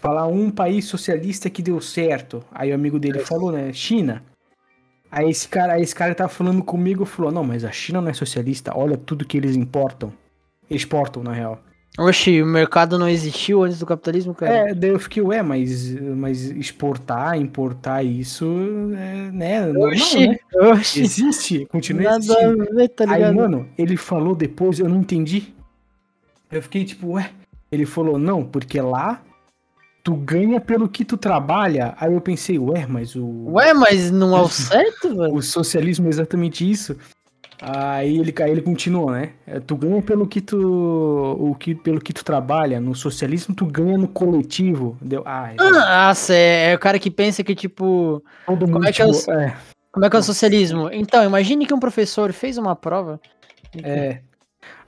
[0.00, 2.42] falar um país socialista que deu certo.
[2.50, 4.22] Aí o amigo dele falou, né, China.
[5.16, 8.02] Aí esse cara, aí esse cara tava falando comigo e falou: "Não, mas a China
[8.02, 8.76] não é socialista.
[8.76, 10.12] Olha tudo que eles importam.
[10.68, 11.58] Exportam, na real."
[11.98, 14.52] Oxi, o mercado não existiu antes do capitalismo, cara.
[14.52, 18.44] É, daí eu fiquei, ué, mas, mas exportar, importar isso,
[18.94, 20.36] é, né, normal, Oxi, né?
[20.54, 21.00] oxi.
[21.00, 22.74] Existe, continua Nada existindo.
[22.74, 25.54] ver, tá Aí, mano, ele falou depois, eu não entendi.
[26.52, 27.30] Eu fiquei tipo, ué.
[27.72, 29.22] Ele falou, não, porque lá
[30.06, 31.92] tu ganha pelo que tu trabalha.
[31.98, 35.34] Aí eu pensei, ué, mas o, Ué, mas não é o certo, velho?
[35.34, 36.96] o socialismo é exatamente isso.
[37.60, 39.30] Aí ele, aí ele continua, né?
[39.48, 42.78] É, Tu ganha pelo que tu, o que, pelo que tu trabalha.
[42.80, 44.96] No socialismo tu ganha no coletivo.
[45.02, 45.56] Deu, ah, é-
[45.88, 46.34] Ah, cê
[46.70, 49.56] é o cara que pensa que, tipo, todo mundo, é que é o- tipo, é,
[49.90, 50.88] como é que é o socialismo?
[50.92, 53.18] Então, imagine que um professor fez uma prova.
[53.82, 54.20] É.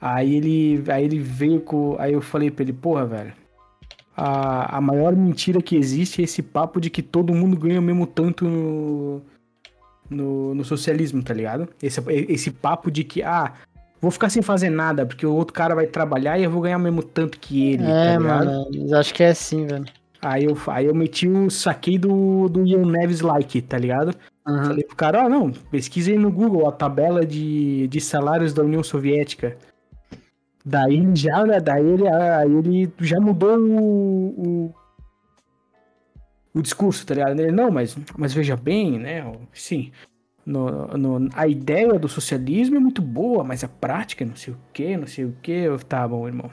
[0.01, 1.97] Aí ele, aí ele veio com.
[1.99, 3.33] Aí eu falei pra ele, porra, velho.
[4.21, 7.83] A, a maior mentira que existe é esse papo de que todo mundo ganha o
[7.83, 9.23] mesmo tanto no,
[10.11, 11.69] no, no socialismo, tá ligado?
[11.81, 13.53] Esse, esse papo de que, ah,
[14.01, 16.79] vou ficar sem fazer nada, porque o outro cara vai trabalhar e eu vou ganhar
[16.79, 18.47] o mesmo tanto que ele, tá É, ligado?
[18.47, 19.85] mano, mas acho que é assim, velho.
[20.21, 24.13] Aí eu, aí eu meti o saquei do, do Ian Neves like, tá ligado?
[24.49, 24.65] Uhum.
[24.65, 28.65] Falei pro cara, ó, não, pesquisa aí no Google a tabela de, de salários da
[28.65, 29.57] União Soviética.
[30.69, 34.27] Daí ele já, né, daí ele, aí ele já mudou o,
[34.67, 34.75] o,
[36.55, 37.41] o discurso, tá ligado?
[37.41, 39.91] Ele, não, mas, mas veja bem, né, sim,
[40.45, 44.59] no, no- a ideia do socialismo é muito boa, mas a prática não sei o
[44.75, 46.51] que, não sei o que, tá bom, irmão.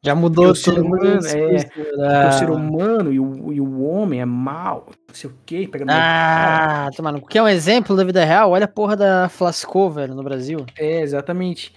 [0.00, 4.20] Já mudou o ser humano, é, Ah, O ser humano e o, e o homem
[4.20, 6.86] é mal, não sei o que, pega no meio do cara.
[6.86, 7.20] Ah, tomando.
[7.22, 8.50] Quer um exemplo da vida real?
[8.50, 10.66] Olha a porra da Flasco, velho, no Brasil.
[10.78, 11.72] É, exatamente.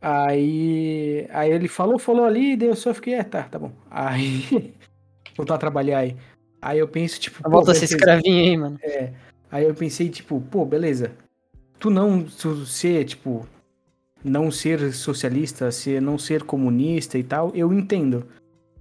[0.00, 3.72] Aí, aí ele falou, falou ali, daí eu só fiquei, é, tá, tá bom.
[3.90, 4.74] Aí,
[5.36, 6.16] voltar a trabalhar aí.
[6.60, 8.80] Aí eu penso, tipo, pô, Volta a ser escravinho aí, mano.
[9.50, 11.12] Aí eu pensei, tipo, pô, beleza.
[11.78, 13.46] Tu não tu ser, tipo,
[14.24, 18.26] não ser socialista, ser, não ser comunista e tal, eu entendo.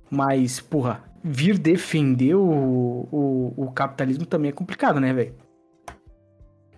[0.09, 5.33] Mas, porra, vir defender o, o, o capitalismo também é complicado, né, velho?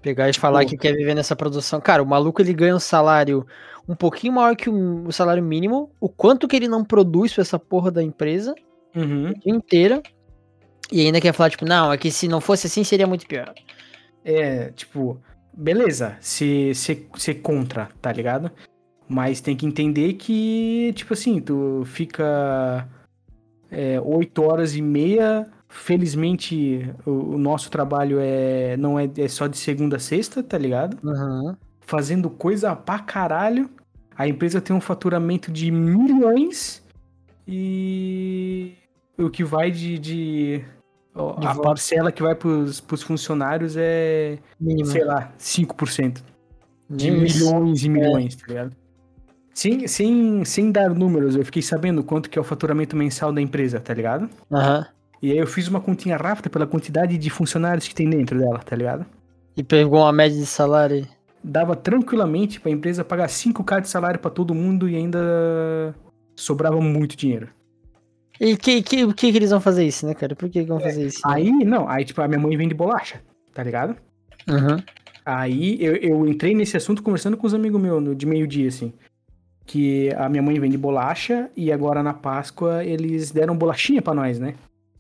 [0.01, 0.69] Pegar e falar Pô.
[0.69, 1.81] que quer viver nessa produção.
[1.81, 3.45] Cara, o maluco ele ganha um salário
[3.87, 5.91] um pouquinho maior que o, o salário mínimo.
[5.99, 8.55] O quanto que ele não produz pra essa porra da empresa
[8.95, 9.33] Uhum.
[9.45, 10.01] inteira.
[10.91, 13.53] E ainda quer falar, tipo, não, é que se não fosse assim seria muito pior.
[14.25, 15.21] É, tipo,
[15.53, 17.07] beleza, ser, ser,
[17.41, 18.51] contra, tá ligado?
[19.07, 22.87] Mas tem que entender que, tipo assim, tu fica
[23.71, 25.47] é, 8 horas e meia.
[25.71, 30.57] Felizmente, o, o nosso trabalho é não é, é só de segunda a sexta, tá
[30.57, 30.97] ligado?
[31.03, 31.55] Uhum.
[31.79, 33.69] Fazendo coisa pra caralho.
[34.17, 36.83] A empresa tem um faturamento de milhões
[37.47, 38.73] e
[39.17, 39.97] o que vai de.
[39.99, 40.65] de-
[41.15, 44.85] a parcela que vai pros, pros funcionários é Mínimo.
[44.87, 46.23] sei lá, 5%
[46.89, 47.45] de isso.
[47.45, 48.75] milhões e milhões, tá ligado?
[49.53, 53.41] Sem, sem, sem dar números, eu fiquei sabendo quanto que é o faturamento mensal da
[53.41, 54.29] empresa, tá ligado?
[54.51, 54.85] Aham.
[55.21, 58.59] E aí eu fiz uma continha rápida pela quantidade de funcionários que tem dentro dela,
[58.59, 59.05] tá ligado?
[59.57, 61.05] E pegou uma média de salário.
[61.43, 65.93] Dava tranquilamente pra empresa pagar 5k de salário pra todo mundo e ainda
[66.35, 67.49] sobrava muito dinheiro.
[68.39, 70.35] E que, que, que, que eles vão fazer isso, né, cara?
[70.35, 71.19] Por que, que vão fazer isso?
[71.25, 73.21] Aí, não, aí tipo, a minha mãe vende bolacha,
[73.53, 73.95] tá ligado?
[74.47, 74.81] Uhum.
[75.25, 78.93] Aí eu, eu entrei nesse assunto conversando com os amigos meus no- de meio-dia, assim.
[79.65, 84.39] Que a minha mãe vende bolacha e agora na Páscoa eles deram bolachinha pra nós,
[84.39, 84.55] né?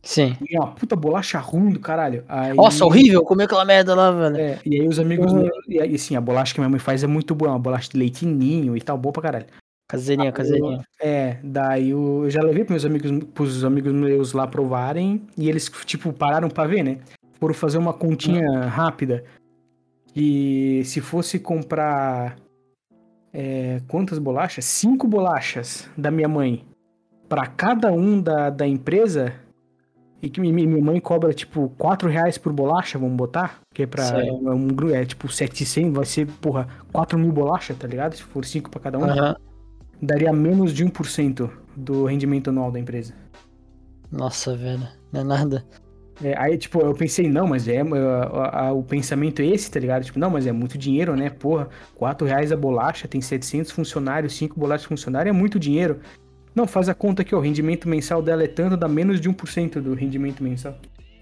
[0.09, 0.35] Sim.
[0.49, 2.23] E é uma puta bolacha ruim do caralho.
[2.27, 4.37] Aí, Nossa, horrível comer aquela merda lá, velho.
[4.37, 5.43] É, e aí os amigos Uhum.
[5.43, 5.51] meus.
[5.67, 8.25] E assim, a bolacha que minha mãe faz é muito boa, uma bolacha de leite
[8.25, 9.45] ninho e tal, boa pra caralho.
[9.87, 10.81] Caseirinha, caseirinha.
[10.99, 15.47] É, daí eu, eu já levei pros meus amigos, pros amigos meus lá provarem e
[15.47, 16.97] eles, tipo, pararam pra ver, né?
[17.39, 19.23] Foram fazer uma continha rápida.
[20.15, 22.35] E se fosse comprar.
[23.31, 24.65] é, quantas bolachas?
[24.65, 26.65] Cinco bolachas da minha mãe
[27.27, 29.33] pra cada um da, da empresa,
[30.21, 33.61] E que mi- mi- minha mãe cobra, tipo, 4 reais por bolacha, vamos botar?
[33.73, 34.03] Que é pra.
[34.21, 38.15] É, um, é tipo 700, vai ser, porra, 4 mil bolachas, tá ligado?
[38.15, 39.35] Se for 5 pra cada um, Aham.
[40.01, 43.13] daria menos de 1% do rendimento anual da empresa.
[44.11, 44.87] Nossa, velho.
[45.11, 45.65] Não é nada.
[46.21, 47.79] É, aí, tipo, eu pensei, não, mas é.
[47.81, 50.03] a- a- o pensamento é esse, tá ligado?
[50.03, 51.29] Tipo, não, mas é muito dinheiro, né?
[51.29, 55.99] Porra, 4 reais a bolacha, tem 700 funcionários, 5 bolachas funcionário, é muito dinheiro.
[56.59, 57.37] Não, faz a conta aqui, ó.
[57.37, 60.75] O rendimento mensal dela é tanto, dá menos de 1% do rendimento mensal.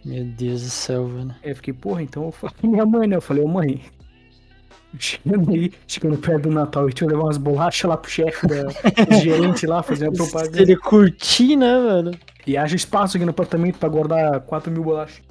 [0.03, 1.35] Meu Deus do céu, velho.
[1.43, 3.17] Aí eu fiquei, porra, então eu falei minha mãe, né?
[3.17, 3.81] Eu falei, ô mãe.
[4.97, 8.67] Chegando aí, chegando perto do Natal, deixa eu levar umas bolachas lá pro chefe da
[9.21, 10.61] gerente lá, fazer uma Se propaganda.
[10.61, 12.17] ele curtir, né, velho?
[12.47, 15.21] E haja espaço aqui no apartamento pra guardar 4 mil bolachas.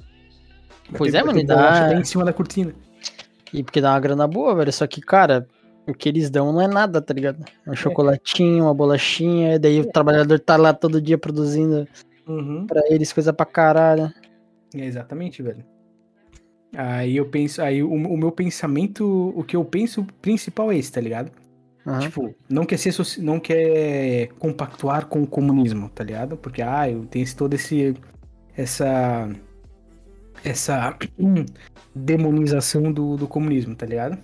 [0.89, 2.71] Vai Pois ter- é, mano, e dá- bolacha até em cima da cortina.
[3.51, 4.71] E porque dá uma grana boa, velho.
[4.71, 5.47] Só que, cara,
[5.87, 7.45] o que eles dão não é nada, tá ligado?
[7.65, 11.87] É um chocolatinho, uma bolachinha, e daí o trabalhador tá lá todo dia produzindo
[12.27, 12.67] Uhum.
[12.67, 14.11] pra eles coisa pra caralho.
[14.75, 15.63] É, exatamente, velho.
[16.75, 20.91] Aí eu penso, aí o, o meu pensamento, o que eu penso principal é esse,
[20.91, 21.31] tá ligado?
[21.85, 21.99] Aham.
[21.99, 26.35] Tipo, não quer ser, não quer compactuar com o comunismo, tá ligado?
[26.35, 27.95] Porque, ah, eu tenho todo esse,
[28.57, 29.29] essa,
[30.43, 30.97] essa
[31.95, 34.17] demonização do, do comunismo, tá ligado?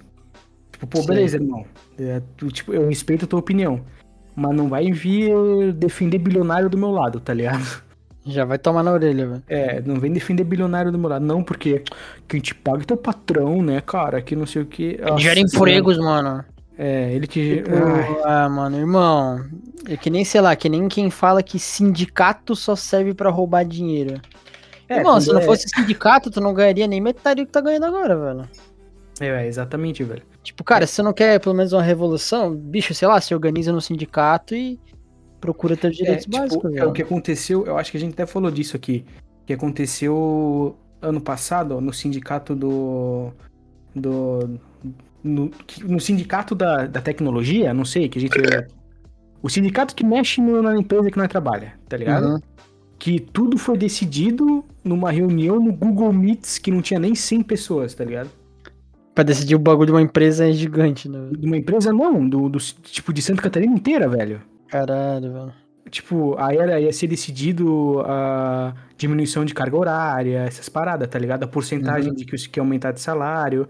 [0.83, 1.07] Tipo, pô, Sim.
[1.07, 1.65] beleza, irmão.
[1.97, 3.81] É, tu, tipo, eu respeito a tua opinião,
[4.35, 7.81] mas não vai vir defender bilionário do meu lado, tá ligado?
[8.25, 9.43] Já vai tomar na orelha, velho.
[9.49, 11.83] É, não vem defender bilionário do meu lado, não, porque
[12.27, 14.97] quem te paga é teu patrão, né, cara, que não sei o que.
[15.17, 16.43] Gera empregos, mano.
[16.77, 17.57] É, ele que.
[17.57, 17.75] Tipo,
[18.25, 19.45] ah, mano, irmão.
[19.87, 23.63] É que nem, sei lá, que nem quem fala que sindicato só serve pra roubar
[23.65, 24.19] dinheiro.
[24.87, 27.61] é, irmão, se não é- fosse sindicato, tu não ganharia nem metade do que tá
[27.61, 28.49] ganhando agora, velho.
[29.27, 30.23] É, exatamente, velho.
[30.43, 33.71] Tipo, cara, se você não quer pelo menos uma revolução, bicho, sei lá, se organiza
[33.71, 34.79] no sindicato e
[35.39, 36.89] procura direitos é, tipo, básicos, é, velho.
[36.89, 39.05] o que aconteceu, eu acho que a gente até falou disso aqui.
[39.45, 43.31] Que aconteceu ano passado, ó, no sindicato do.
[43.93, 44.59] do
[45.23, 45.51] no,
[45.83, 48.37] no sindicato da, da tecnologia, não sei, que a gente.
[49.41, 52.27] O sindicato que mexe na empresa que nós trabalha, tá ligado?
[52.27, 52.39] Uhum.
[52.97, 57.93] Que tudo foi decidido numa reunião no Google Meets que não tinha nem 100 pessoas,
[57.93, 58.29] tá ligado?
[59.13, 61.29] Pra decidir o bagulho de uma empresa é gigante, né?
[61.37, 64.41] De uma empresa não, do, do tipo de Santa Catarina inteira, velho.
[64.67, 65.53] Caralho, velho.
[65.91, 71.43] Tipo, aí era, ia ser decidido a diminuição de carga horária, essas paradas, tá ligado?
[71.43, 72.15] A porcentagem Uhum.
[72.15, 73.67] de que, que aumentar de salário.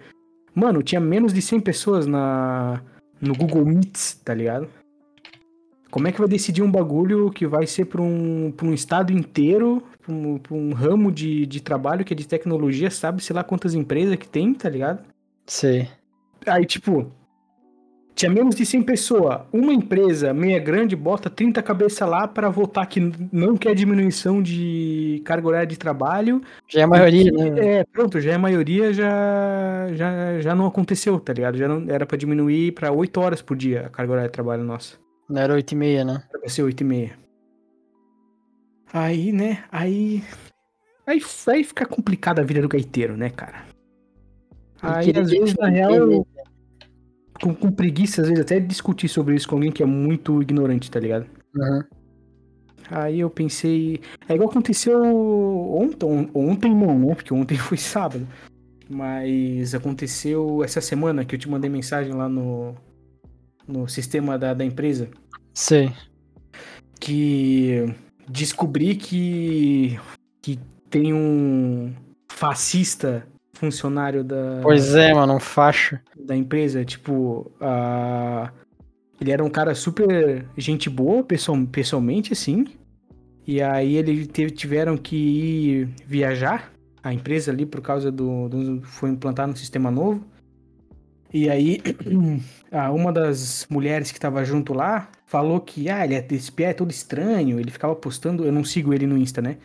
[0.55, 2.81] Mano, tinha menos de 100 pessoas na,
[3.19, 4.69] no Google Meets, tá ligado?
[5.91, 9.11] Como é que vai decidir um bagulho que vai ser pra um, pra um estado
[9.11, 13.21] inteiro, pra um, um ramo de, de trabalho que é de tecnologia, sabe?
[13.23, 15.03] Sei lá quantas empresas que tem, tá ligado?
[15.45, 15.89] Sei.
[16.45, 17.11] Aí, tipo,
[18.15, 19.41] tinha menos de 100 pessoas.
[19.51, 22.99] Uma empresa meia grande bota 30 cabeças lá pra votar que
[23.31, 26.41] não quer diminuição de carga horária de trabalho.
[26.67, 27.79] Já é a maioria, né?
[27.79, 31.57] É, pronto, já é a maioria, já, já, já não aconteceu, tá ligado?
[31.57, 34.63] Já não, era pra diminuir pra 8 horas por dia a carga horária de trabalho
[34.63, 34.97] nossa.
[35.29, 36.23] Não era 8 e meia, né?
[36.29, 37.23] Era pra ser 8 e meia.
[38.93, 40.23] Aí, né, aí...
[41.05, 43.72] Aí, aí fica complicada a vida do gaiteiro, né, cara?
[44.83, 46.27] Aí, às vezes, na real, eu
[47.41, 50.89] com, com preguiça, às vezes, até discutir sobre isso com alguém que é muito ignorante,
[50.91, 51.25] tá ligado?
[51.55, 51.83] Uhum.
[52.89, 54.01] Aí eu pensei.
[54.27, 57.15] É igual aconteceu ontem, on- ontem não, né?
[57.15, 58.27] Porque ontem foi sábado.
[58.89, 62.75] Mas aconteceu essa semana que eu te mandei mensagem lá no,
[63.67, 65.09] no sistema da, da empresa.
[65.53, 65.91] Sei.
[66.99, 67.93] Que
[68.29, 69.99] descobri que,
[70.41, 71.93] que tem um
[72.31, 73.25] fascista
[73.63, 74.59] funcionário da.
[74.61, 75.97] Pois é, mano, um facho.
[76.19, 78.51] da empresa, tipo, a...
[79.21, 82.65] ele era um cara super gente boa, pessoal, pessoalmente, assim.
[83.47, 86.71] E aí ele teve, tiveram que ir viajar
[87.01, 90.23] a empresa ali por causa do, do foi implantar um sistema novo.
[91.33, 91.81] E aí
[92.93, 96.73] uma das mulheres que estava junto lá falou que ah, ele é esse pé é
[96.73, 99.57] todo estranho, ele ficava postando, eu não sigo ele no Insta, né?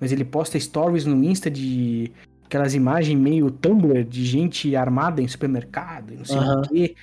[0.00, 2.10] Mas ele posta stories no Insta de
[2.52, 6.60] aquelas imagens meio Tumblr de gente armada em supermercado, e não sei Aham.
[6.60, 6.94] o quê.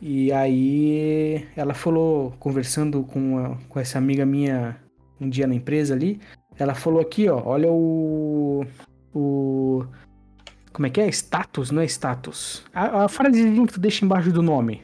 [0.00, 4.76] E aí ela falou, conversando com, a- com essa amiga minha
[5.20, 6.18] um dia na empresa ali,
[6.58, 8.64] ela falou aqui, ó, olha o.
[9.14, 9.84] O.
[10.72, 11.08] Como é que é?
[11.08, 12.64] Status, não é status.
[12.72, 14.82] A, a frasezinha que tu deixa embaixo do nome.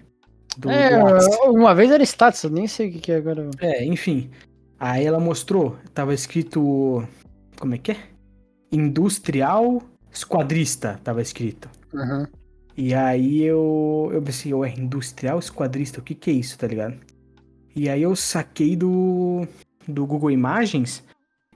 [0.58, 3.48] Do, é, do uma vez era status, eu nem sei o que, que é agora.
[3.60, 4.30] É, enfim.
[4.78, 7.06] Aí ela mostrou, tava escrito.
[7.58, 7.96] Como é que é?
[8.72, 9.80] Industrial
[10.14, 11.68] Esquadrista, tava escrito.
[11.92, 12.24] Uhum.
[12.76, 16.94] E aí eu, eu pensei, ué, industrial esquadrista, o que que é isso, tá ligado?
[17.74, 19.46] E aí eu saquei do,
[19.86, 21.02] do Google Imagens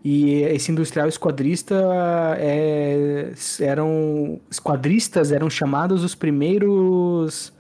[0.05, 1.75] E esse industrial esquadrista
[2.39, 4.41] é, eram.
[4.51, 7.53] Esquadristas eram chamados os primeiros.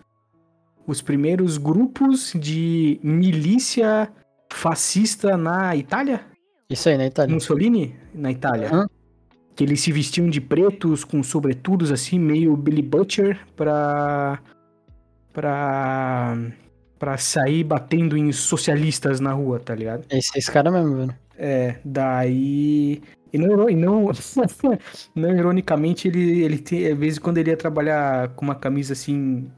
[0.87, 4.11] Os primeiros grupos de milícia
[4.50, 6.24] fascista na Itália?
[6.70, 7.34] Isso aí, na Itália.
[7.34, 7.94] Mussolini?
[8.14, 8.68] Na Itália.
[8.68, 8.87] Aham.
[9.59, 14.38] Que eles se vestiam de pretos com sobretudos assim, meio Billy Butcher, pra.
[15.33, 16.38] pra.
[16.97, 20.05] pra sair batendo em socialistas na rua, tá ligado?
[20.11, 21.14] É esse, esse cara mesmo, velho.
[21.37, 23.03] É, daí.
[23.33, 24.07] E não, e não,
[25.12, 26.87] não ironicamente, ele, ele tem.
[26.92, 29.51] Às vezes, quando ele ia trabalhar com uma camisa assim.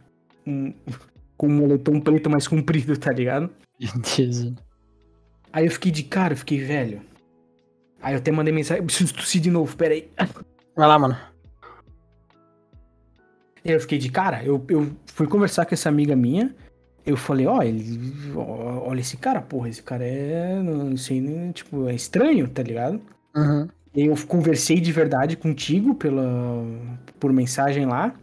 [0.47, 0.73] um-
[1.37, 3.51] com um moletom preto mais comprido, tá ligado?
[5.53, 7.01] Aí eu fiquei de cara, eu fiquei velho.
[8.03, 10.09] Aí eu até mandei mensagem, preciso tossir de novo, peraí.
[10.77, 11.17] Vai lá, mano.
[13.65, 16.55] Aí eu fiquei de cara, eu, eu fui conversar com essa amiga minha.
[17.05, 18.33] Eu falei, ó, ele.
[18.35, 20.63] ó, Olha esse cara, porra, esse cara é.
[20.63, 23.01] Não sei, tipo, é estranho, tá ligado?
[23.37, 23.69] Uhum.
[23.95, 26.65] E eu conversei de verdade contigo pela,
[27.19, 28.15] por mensagem lá.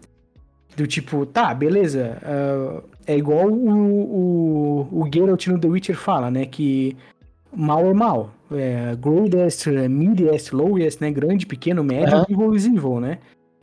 [0.76, 2.20] Do tipo, tá, beleza.
[2.24, 6.46] ah, é igual o, o, o Geralt no The Witcher fala, né?
[6.46, 6.96] Que
[7.58, 8.32] mal é mal.
[8.52, 11.12] É, greatest, mediest, lowest, né?
[11.12, 12.26] Grande, pequeno, médio, Aham.
[12.30, 13.20] evil is evil, né?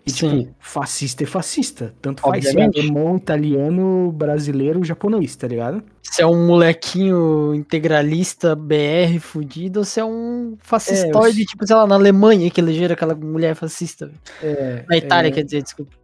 [0.06, 0.40] E Sim.
[0.42, 1.94] tipo, fascista é fascista.
[2.02, 2.78] Tanto faz ser Obviamente.
[2.80, 5.82] alemão, italiano, brasileiro, japonês, tá ligado?
[6.02, 11.74] Se é um molequinho integralista BR fudido ou se é um fascistoide, É, tipo, sei
[11.76, 14.10] lá, na Alemanha que elegeram aquela mulher fascista.
[14.42, 15.96] É, Na Itália, é, quer dizer, desculpa.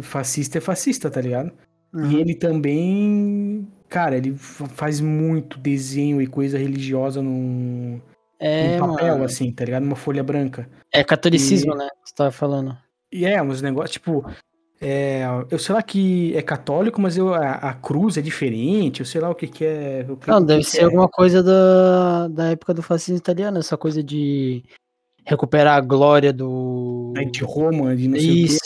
[0.00, 1.52] fascista é fascista, tá ligado?
[1.94, 2.10] E Uhum.
[2.18, 8.00] ele também, cara, ele fa- faz muito desenho e coisa religiosa num,
[8.40, 9.24] É, num papel, mano.
[9.24, 9.82] assim, tá ligado?
[9.82, 10.68] Numa folha branca.
[10.92, 11.88] É catolicismo, né?
[12.04, 12.76] Você tava falando.
[13.12, 14.24] E é, uns negócios, tipo,
[14.80, 19.06] é, eu sei lá que é católico, mas eu, a, a cruz é diferente, eu
[19.06, 20.06] sei lá o que que é.
[20.08, 20.84] o que- Não, o que deve ser é.
[20.84, 24.64] alguma coisa da, da época do fascismo italiano, essa coisa de
[25.24, 27.12] recuperar a glória do.
[27.16, 28.58] Aí de Roma, de não sei o Isso.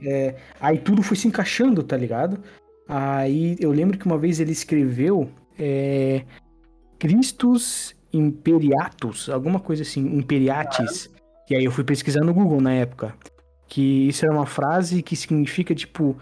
[0.00, 0.08] quê.
[0.08, 2.38] É, aí tudo foi se encaixando, tá ligado?
[2.88, 6.22] Aí eu lembro que uma vez ele escreveu é,
[6.98, 11.10] Christus Imperiatus, alguma coisa assim, Imperiatis.
[11.50, 13.14] E aí eu fui pesquisar no Google na época.
[13.66, 16.16] Que isso era uma frase que significa tipo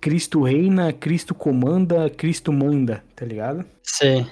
[0.00, 3.64] Cristo reina, Cristo comanda, Cristo manda, tá ligado?
[3.82, 4.26] Sei.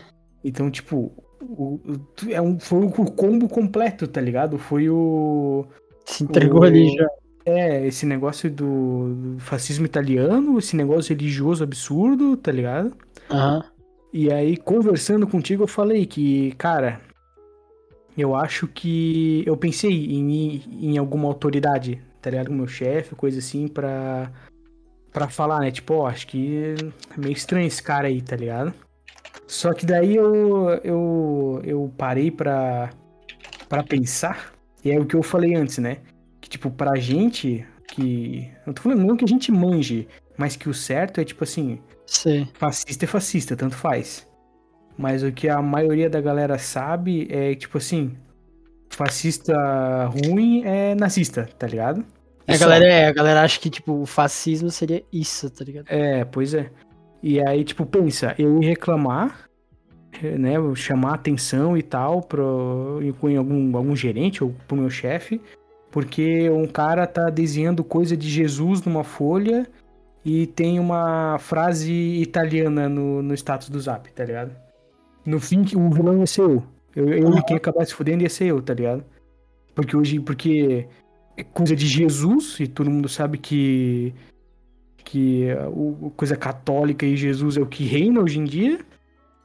[0.45, 1.81] Então, tipo, o-
[2.29, 4.59] é um, foi o combo completo, tá ligado?
[4.59, 5.65] Foi o.
[6.05, 7.07] Se entregou O- ali já.
[7.47, 12.93] É, esse negócio do, fascismo italiano, esse negócio religioso absurdo, tá ligado?
[13.31, 13.65] Aham.
[14.13, 17.01] E aí, conversando contigo, eu falei que, cara,
[18.19, 19.45] eu acho que.
[19.47, 22.49] Eu pensei em em alguma autoridade, tá ligado?
[22.49, 24.33] Com meu chefe, coisa assim, pra.
[25.13, 25.71] Pra falar, né?
[25.71, 26.75] Tipo, ó, acho que
[27.15, 28.75] é meio estranho esse cara aí, tá ligado?
[29.47, 30.69] Só que daí eu.
[30.83, 32.91] Eu, eu parei pra.
[33.69, 34.53] Pra pensar.
[34.85, 35.99] E é o que eu falei antes, né?
[36.47, 37.67] Que, tipo, pra gente.
[37.89, 38.49] Que.
[38.65, 40.07] Não tô falando não que a gente manje,
[40.39, 41.81] mas que o certo é, tipo assim.
[42.07, 42.47] Sei.
[42.55, 44.29] Fascista é fascista, tanto faz.
[44.97, 48.17] Mas o que a maioria da galera sabe é, tipo assim,
[48.89, 49.55] fascista
[50.07, 52.05] ruim é nazista, tá ligado?
[52.47, 55.87] E A galera, é, a galera acha que, tipo, o fascismo seria isso, tá ligado?
[55.89, 56.71] É, pois é.
[57.21, 59.49] E aí, tipo, pensa, eu ia reclamar,
[60.23, 65.41] eh, né, chamar atenção e tal pro, em algum, algum gerente ou pro meu chefe,
[65.91, 69.67] porque um cara tá desenhando coisa de Jesus numa folha
[70.25, 74.51] e tem uma frase italiana no, no status do Zap, tá ligado?
[75.25, 76.63] No fim, o vilão ia ser eu.
[76.95, 79.05] Eu, eu e quem acabar se fudendo ia ser eu, tá ligado?
[79.75, 80.87] Porque hoje, porque
[81.37, 84.15] é coisa de Jesus, e todo mundo sabe que
[85.05, 88.81] que o, coisa católica e Jesus é o que reina hoje em dia.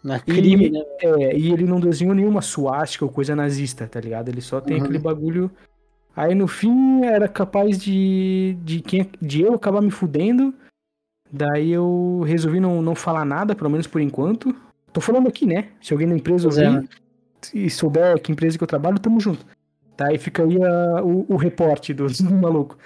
[0.03, 0.81] Na crime, né?
[0.99, 4.29] É, e ele não desenhou nenhuma suástica ou coisa nazista, tá ligado?
[4.29, 4.83] Ele só tem Uhum.
[4.83, 5.51] aquele bagulho.
[6.15, 10.53] Aí no fim era capaz de, de, quem, de eu acabar me fudendo.
[11.31, 14.53] Daí eu resolvi não, não falar nada, pelo menos por enquanto.
[14.91, 15.69] Tô falando aqui, né?
[15.81, 16.89] Se alguém da empresa é, ouvir mano.
[17.53, 19.45] e souber que empresa que eu trabalho, tamo junto.
[19.95, 20.07] Tá?
[20.09, 22.77] Aí fica aí a- o, o reporte do, do maluco.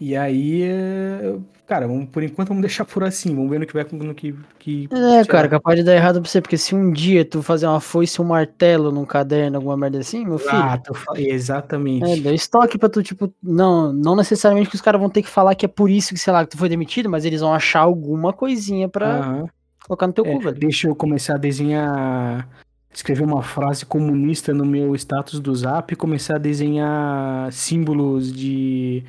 [0.00, 1.36] E aí, é,
[1.66, 4.34] cara, vamos, por enquanto vamos deixar por assim, vamos ver no que vai no que.
[4.58, 7.66] que É, cara, capaz de dar errado pra você, porque se um dia tu fazer
[7.66, 12.10] uma foice e um martelo num caderno, alguma merda assim, meu filho, Ah, fa- exatamente.
[12.10, 15.28] é, deu estoque pra tu, tipo, não, não necessariamente que os caras vão ter que
[15.28, 17.52] falar que é por isso que, sei lá, que tu foi demitido, mas eles vão
[17.52, 19.44] achar alguma coisinha pra Aham.
[19.86, 20.58] colocar no teu É, cu, velho.
[20.58, 22.48] deixa eu começar a desenhar.
[22.92, 29.04] Escrever uma frase comunista no meu status do zap e começar a desenhar símbolos de,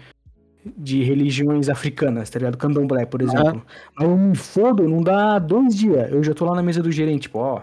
[0.78, 2.57] de religiões africanas, tá ligado?
[2.57, 3.66] Candomblé, por exemplo.
[3.97, 6.12] Aí eu me fodo, não dá dois dias.
[6.12, 7.62] Eu já tô lá na mesa do gerente, tipo, ó.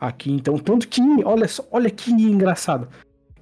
[0.00, 0.58] Aqui então.
[0.58, 2.88] Tanto que, olha só, olha que engraçado.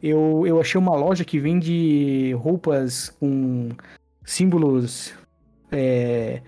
[0.02, 3.70] eu, eu achei uma loja que vende roupas com
[4.24, 5.14] símbolos.
[5.70, 6.42] É,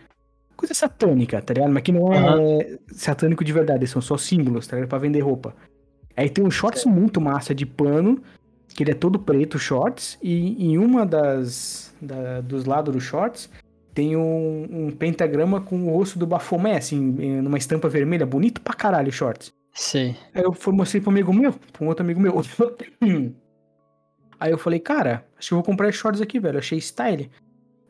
[0.57, 1.72] coisa satânica, tá ligado?
[1.72, 4.91] Mas que não é satânico de verdade, são só símbolos, tá ligado?
[4.91, 5.55] Pra vender roupa.
[6.16, 8.20] Aí tem um shorts muito massa de pano,
[8.68, 11.89] que ele é todo preto, shorts, e em uma das.
[12.01, 13.51] Da- dos lados dos shorts
[13.92, 16.98] tem um, um pentagrama com o rosto do Bafomé, assim,
[17.42, 19.53] numa estampa vermelha, bonito pra caralho shorts.
[19.74, 20.16] Sei.
[20.34, 22.40] Aí eu mostrei pro amigo meu, pra um outro amigo meu.
[24.38, 26.59] Aí eu falei, cara, acho que eu vou comprar shorts aqui, velho.
[26.59, 27.30] Achei style.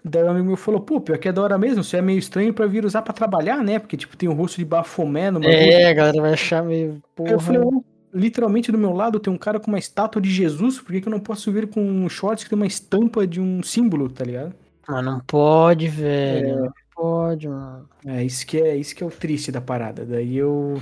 [0.04, 2.18] Daí o amigo meu falou, pô, pior que é da hora mesmo, isso é meio
[2.18, 3.78] estranho pra vir usar pra trabalhar, né?
[3.78, 5.54] Porque, tipo, tem o rosto de Bafomé no bagulho.
[5.58, 6.92] É, a galera vai achar meio.
[6.92, 7.30] Aí Porra.
[7.32, 10.80] eu falei, "Ô, literalmente do meu lado tem um cara com uma estátua de Jesus,
[10.80, 13.40] por que, que eu não posso vir com um shorts que tem uma estampa de
[13.40, 14.54] um símbolo, tá ligado?
[14.88, 16.64] Mas não pode, velho.
[16.64, 17.88] Não pode, mano.
[18.04, 20.04] É isso que é isso que é o triste da parada.
[20.04, 20.80] Daí eu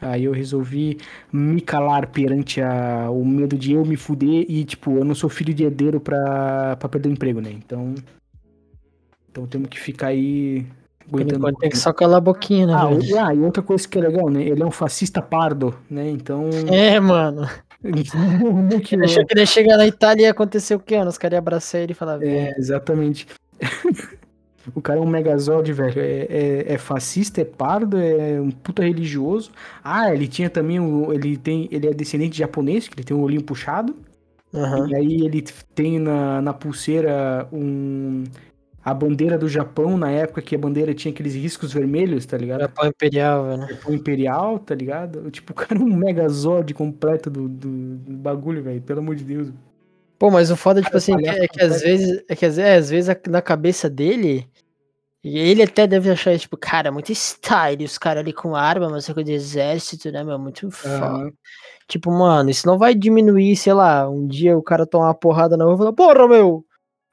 [0.00, 0.98] aí eu resolvi
[1.32, 5.28] me calar perante a, o medo de eu me fuder e tipo, eu não sou
[5.28, 7.50] filho de herdeiro pra, pra perder o emprego, né?
[7.50, 7.94] Então
[9.30, 10.66] então temos que ficar aí
[11.12, 13.86] Um enquanto tem que só calar a boquinha, né, Ah, e- ah, e outra coisa
[13.86, 14.42] que é legal, né?
[14.42, 16.08] Ele é um fascista pardo, né?
[16.08, 16.48] Então.
[16.70, 17.48] É, mano.
[17.82, 20.98] Ele achou que ele ia chegar na Itália e ia acontecer o quê?
[20.98, 22.22] Os caras iam abraçar ele e falar.
[22.22, 23.26] É, exatamente.
[24.74, 25.98] o cara é um megazord, velho.
[25.98, 29.50] É, é, é fascista, é pardo, é um puta religioso.
[29.82, 31.10] Ah, ele tinha também o.
[31.12, 31.68] Ele tem.
[31.70, 33.96] Ele é descendente de japonês, que ele tem o olhinho puxado.
[34.52, 34.88] Aham.
[34.90, 35.42] E aí ele
[35.74, 38.24] tem na, na pulseira um.
[38.82, 42.60] A bandeira do Japão, na época que a bandeira tinha aqueles riscos vermelhos, tá ligado?
[42.60, 43.68] Japão Imperial, velho.
[43.68, 45.30] Japão Imperial, tá ligado?
[45.30, 48.80] Tipo, o cara é um megazord completo do, do, do bagulho, velho.
[48.80, 49.52] Pelo amor de Deus.
[50.18, 52.58] Pô, mas o foda, tipo Cara, assim, palhaço é que às vezes, é que às,
[52.58, 54.46] é, às vezes na cabeça dele,
[55.22, 59.06] e ele até deve achar, tipo, cara, muito style, os caras ali com arma, mas
[59.06, 61.06] coisa de exército, né, meu, muito foda.
[61.06, 61.32] Aham.
[61.86, 65.56] Tipo, mano, isso não vai diminuir, sei lá, um dia o cara tomar uma porrada
[65.56, 66.64] na rua e falar, porra, meu,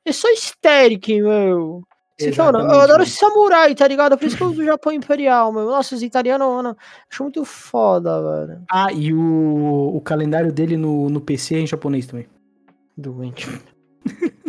[0.08, 1.84] eu sou histérico, meu.
[2.18, 3.06] Você fala, eu Exatamente, adoro mano.
[3.06, 4.18] samurai, tá ligado?
[4.18, 5.66] Por isso que eu uso o Japão Imperial, meu.
[5.66, 6.76] Nossa, os italianos, mano,
[7.12, 8.64] acho muito foda, velho.
[8.72, 12.28] Ah, e o, o calendário dele no, no PC é em japonês também.
[12.98, 13.48] Doente.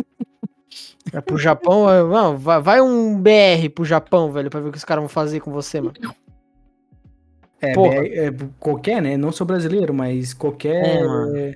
[1.11, 4.71] É pro Japão, é, mano, vai, vai um BR pro Japão, velho, pra ver o
[4.71, 5.95] que os caras vão fazer com você, mano.
[7.59, 7.95] É, Porra.
[8.05, 9.17] é, é qualquer, né?
[9.17, 10.85] Não sou brasileiro, mas qualquer.
[10.85, 11.55] É, mano.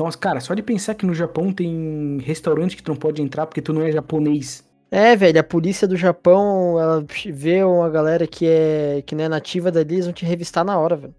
[0.00, 3.44] Então, cara, só de pensar que no Japão tem restaurante que tu não pode entrar
[3.44, 4.64] porque tu não é japonês.
[4.90, 9.28] É, velho, a polícia do Japão, ela vê uma galera que é que não é
[9.28, 11.14] nativa dali, eles vão te revistar na hora, velho.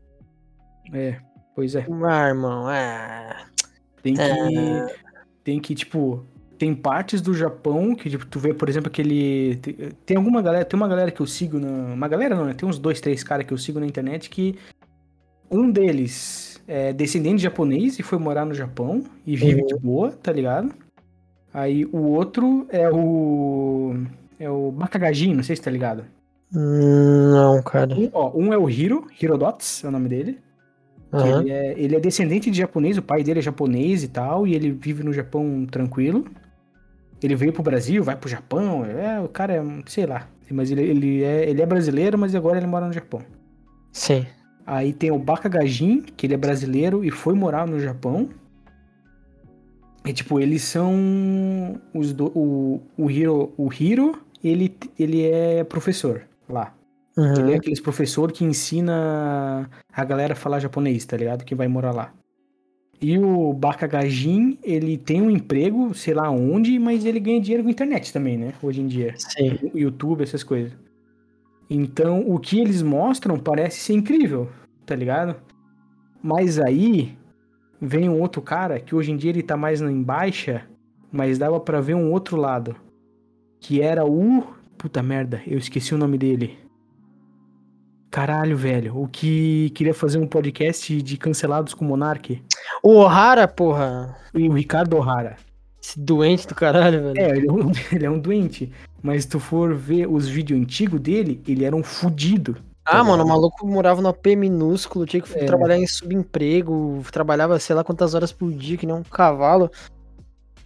[0.92, 1.18] É,
[1.56, 1.86] pois é.
[2.04, 3.46] Ah, irmão, é.
[4.02, 4.22] Tem que.
[4.22, 4.96] É.
[5.44, 6.26] Tem que, tipo.
[6.58, 9.58] Tem partes do Japão que, tipo, tu vê, por exemplo, aquele.
[9.58, 9.76] Tem,
[10.08, 10.66] tem alguma galera.
[10.66, 11.94] Tem uma galera que eu sigo na.
[11.94, 12.56] Uma galera não, né?
[12.56, 14.58] Tem uns dois, três caras que eu sigo na internet que.
[15.52, 19.68] Um deles é descendente de japonês e foi morar no Japão e vive Uhum.
[19.68, 20.72] de boa, tá ligado?
[21.54, 23.94] Aí o outro é o.
[24.40, 26.06] É o Bakagajin, não sei se tá ligado.
[26.52, 27.94] Não, cara.
[27.94, 30.40] Um, ó, um é o Hiro, Hirodots é o nome dele.
[31.14, 31.42] Aham.
[31.42, 34.56] Ele, é, ele é descendente de japonês, o pai dele é japonês e tal, e
[34.56, 36.26] ele vive no Japão tranquilo.
[37.22, 40.28] Ele veio pro Brasil, vai pro Japão, é, o cara é, sei lá.
[40.50, 43.22] Mas ele, ele, é, ele é brasileiro, mas agora ele mora no Japão.
[43.92, 44.26] Sim.
[44.66, 48.30] Aí tem o Bakagajin, que ele é brasileiro e foi morar no Japão.
[50.05, 56.24] E tipo, eles são os do, o, o Hiro, o Hiro, ele, ele é professor
[56.49, 56.74] lá.
[57.18, 57.55] Ele é Uhum.
[57.55, 61.43] aqueles professor que ensina a galera a falar japonês, tá ligado?
[61.43, 62.14] Que vai morar lá.
[63.01, 67.70] E o Bakagajin, ele tem um emprego, sei lá onde, mas ele ganha dinheiro com
[67.70, 68.53] internet também, né?
[68.62, 69.14] Hoje em dia.
[69.18, 69.72] Sim.
[69.74, 70.72] YouTube, essas coisas.
[71.74, 74.50] Então, o que eles mostram parece ser incrível,
[74.86, 75.38] tá ligado?
[76.22, 77.18] Mas aí
[77.80, 80.68] vem um outro cara que hoje em dia ele tá mais em baixa,
[81.10, 82.76] mas dava pra ver um outro lado,
[83.58, 84.44] que era o
[84.78, 86.60] puta merda, eu esqueci o nome dele.
[88.12, 92.44] Caralho, velho, o que queria fazer um podcast de cancelados com o Monark
[92.84, 94.18] O Ohara, porra.
[94.36, 95.38] e o Ricardo O'Hara.
[95.82, 97.18] Esse doente do caralho, velho.
[97.20, 98.72] É, ele é, um, ele é um doente,
[99.02, 102.58] mas se tu for ver os vídeos antigos dele, ele era um fudido.
[102.86, 105.46] Ah, tá mano, o maluco morava no AP minúsculo, tinha que É.
[105.46, 109.70] trabalhar em subemprego, trabalhava sei lá quantas horas por dia, que nem um cavalo.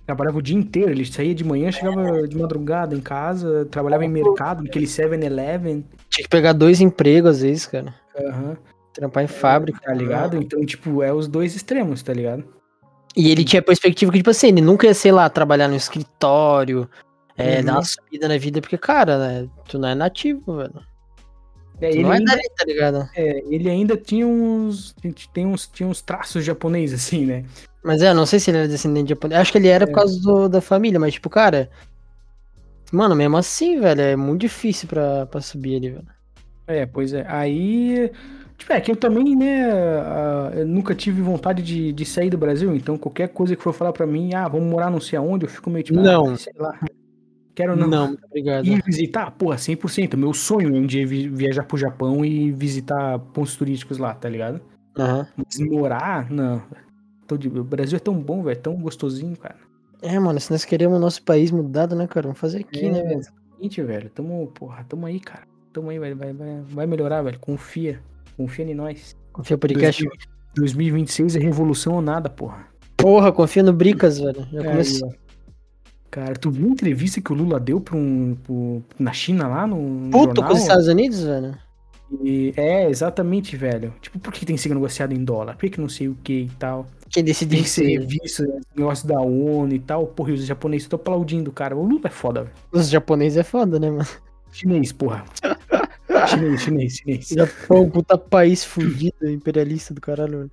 [0.05, 4.09] Trabalhava o dia inteiro, ele saía de manhã, chegava de madrugada em casa, trabalhava em
[4.09, 7.93] mercado, naquele 7-Eleven, Tinha que pegar dois empregos às vezes, cara.
[8.17, 8.55] aham,
[8.93, 9.79] Trampar em fábrica.
[9.83, 10.37] tá ligado?
[10.37, 12.43] Então, tipo, é os dois extremos, tá ligado?
[13.15, 15.75] E ele tinha a perspectiva que, tipo assim, ele nunca ia, sei lá, trabalhar no
[15.75, 16.89] escritório,
[17.37, 17.65] é, Uhum.
[17.65, 20.73] dar uma subida na vida, porque, cara, né, tu não é nativo, velho.
[21.81, 23.09] É, ele, não é ainda, dali, tá ligado?
[23.15, 24.93] é, ele ainda tinha uns,
[25.33, 25.67] tem uns.
[25.67, 27.43] Tinha uns traços japoneses, assim, né?
[27.83, 29.41] Mas é, não sei se ele era descendente de japonês.
[29.41, 31.69] Acho que ele era por causa do- da família, mas tipo, cara.
[32.91, 36.07] Mano, mesmo assim, velho, é muito difícil pra, pra subir ali, velho.
[36.67, 37.25] É, pois é.
[37.27, 38.09] Aí.
[38.57, 39.69] Tipo, é que eu também, né,
[40.01, 43.73] ah, eu nunca tive vontade de, de sair do Brasil, então qualquer coisa que for
[43.73, 46.29] falar pra mim, ah, vamos morar não sei aonde, eu fico meio tipo, Não.
[46.33, 46.79] ah, sei lá.
[47.53, 47.87] Quero não.
[47.87, 48.65] Não, obrigado.
[48.65, 50.17] Ir visitar, porra, 100%.
[50.17, 54.27] Meu sonho é um dia vi- viajar pro Japão e visitar pontos turísticos lá, tá
[54.27, 54.59] ligado?
[54.97, 55.25] Aham.
[55.37, 56.61] Mas morar, não.
[57.27, 59.55] Tô de- O Brasil é tão bom, velho, tão gostosinho, cara.
[60.01, 62.27] É, mano, se nós queremos o nosso país mudado, né, cara?
[62.27, 63.19] Vamos fazer aqui, É, né, velho?
[63.19, 64.09] Exatamente, velho.
[64.09, 65.43] Tamo, porra, tamo aí, cara.
[65.71, 67.39] Tamo aí, vai, vai, vai, vai melhorar, velho.
[67.39, 68.01] Confia.
[68.37, 69.15] Confia em nós.
[69.31, 70.03] Confia no podcast.
[70.03, 72.67] 2020 2026 é revolução ou nada, porra.
[72.95, 74.47] Porra, confia no Bricas, velho.
[74.51, 75.13] Já É, começou.
[76.09, 79.67] Cara, tu viu a entrevista que o Lula deu pra um, pro- na China lá
[79.67, 80.47] no, Puto jornal?
[80.47, 81.57] com os Estados Unidos, velho.
[82.23, 83.93] E- é, exatamente, velho.
[83.99, 85.57] Tipo, por que tem que ser negociado em dólar?
[85.57, 86.87] Por que, não sei o que e tal?
[87.09, 87.97] Quem decide Tem que isso ser aí?
[87.97, 90.07] revisto, esse negócio da ONU e tal.
[90.07, 91.75] Porra, e os japoneses estão aplaudindo, cara.
[91.75, 92.55] O Lula é foda, velho.
[92.71, 94.07] Os japoneses é foda, né, mano?
[94.53, 95.25] Chinês, porra.
[96.27, 97.27] chinês, chinês, chinês.
[97.29, 100.49] Japão, puta país fudido, imperialista do caralho.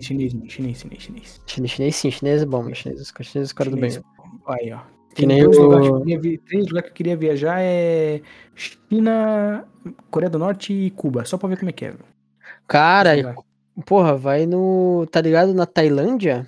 [0.00, 1.40] Chinês, chinês, chinês, chinês.
[1.46, 3.90] Chinês, chinês sim, chinês é bom, mas chinês, os caras os caras do bem.
[3.90, 4.06] Chinês.
[4.46, 4.80] Aí, ó.
[5.10, 7.16] Que Tem nem dois o- lugares que eu queria vi- três lugares que eu queria
[7.16, 8.20] viajar é
[8.54, 9.66] China,
[10.10, 11.90] Coreia do Norte e Cuba, só pra ver como é que é.
[11.90, 12.04] velho.
[12.66, 13.34] Cara,
[13.86, 15.06] porra, vai no.
[15.10, 15.54] Tá ligado?
[15.54, 16.46] Na Tailândia?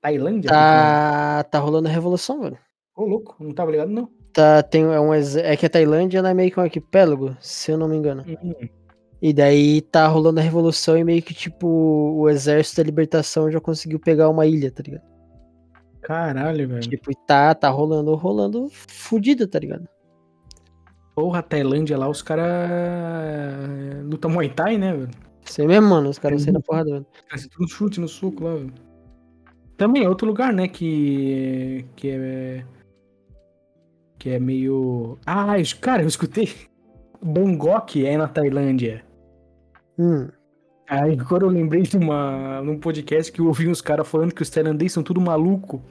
[0.00, 0.48] Tailândia?
[0.50, 2.58] Tá, tá rolando a revolução, velho.
[2.96, 4.08] Ô, louco, não tava ligado, não.
[4.38, 7.76] Tá, tem, é, um, é que a Tailândia é meio que um arquipélago, se eu
[7.76, 8.24] não me engano.
[8.24, 8.68] Hum,
[9.20, 13.60] E daí tá rolando a revolução e meio que, tipo, o exército da libertação já
[13.60, 15.02] conseguiu pegar uma ilha, tá ligado?
[16.00, 16.80] Caralho, velho.
[16.82, 19.88] Tipo, tá, tá rolando, rolando fudido, tá ligado?
[21.16, 22.70] Porra, Tailândia lá, os caras
[24.04, 25.10] lutam Muay Thai, né, velho?
[25.58, 27.06] Aí mesmo, mano, os caras saem na porrada, velho.
[27.28, 28.72] Cara, você no chute, no soco lá, velho.
[29.76, 31.84] Também é outro lugar, né, que.
[31.96, 32.64] que é.
[34.18, 35.18] Que é meio.
[35.26, 36.48] Ah, eu- cara, eu escutei.
[37.22, 39.04] Bangkok é na Tailândia.
[39.98, 40.28] Hum,
[40.88, 44.40] Aí agora eu lembrei de uma, num podcast que eu ouvi uns caras falando que
[44.40, 45.82] os tailandeses são tudo maluco.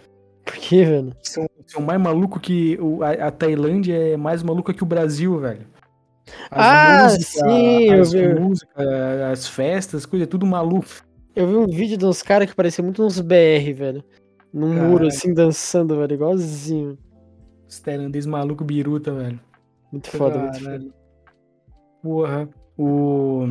[0.43, 1.13] por que, velho?
[1.21, 2.77] São, são mais maluco que.
[2.81, 5.67] O, a, a Tailândia é mais maluca que o Brasil, velho.
[6.49, 8.27] Ah, sim, eu as vi.
[8.33, 8.87] músicas,
[9.31, 10.87] as festas, coisa, é tudo maluco.
[11.35, 14.03] Eu vi um vídeo de uns caras que parecia muito uns BR, velho.
[14.51, 15.07] Num muro, Caralho.
[15.09, 16.97] assim, dançando, velho, igualzinho.
[17.67, 19.39] Os tailandeses maluco biruta, velho.
[19.91, 20.65] Muito foda, muito foda.
[20.65, 20.93] Caralho.
[22.01, 22.49] Porra.
[22.77, 23.45] O.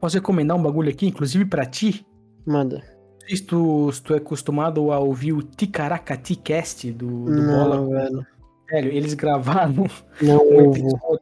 [0.00, 2.06] Posso recomendar um bagulho aqui, inclusive pra ti?
[2.46, 2.76] Manda.
[2.78, 7.42] Não sei se tu, se tu é acostumado a ouvir o Ticaracati Cast do, do
[7.42, 7.86] Não, Bola.
[7.88, 8.26] velho.
[8.70, 9.86] Velho, eles gravaram
[10.22, 11.20] Não um episódio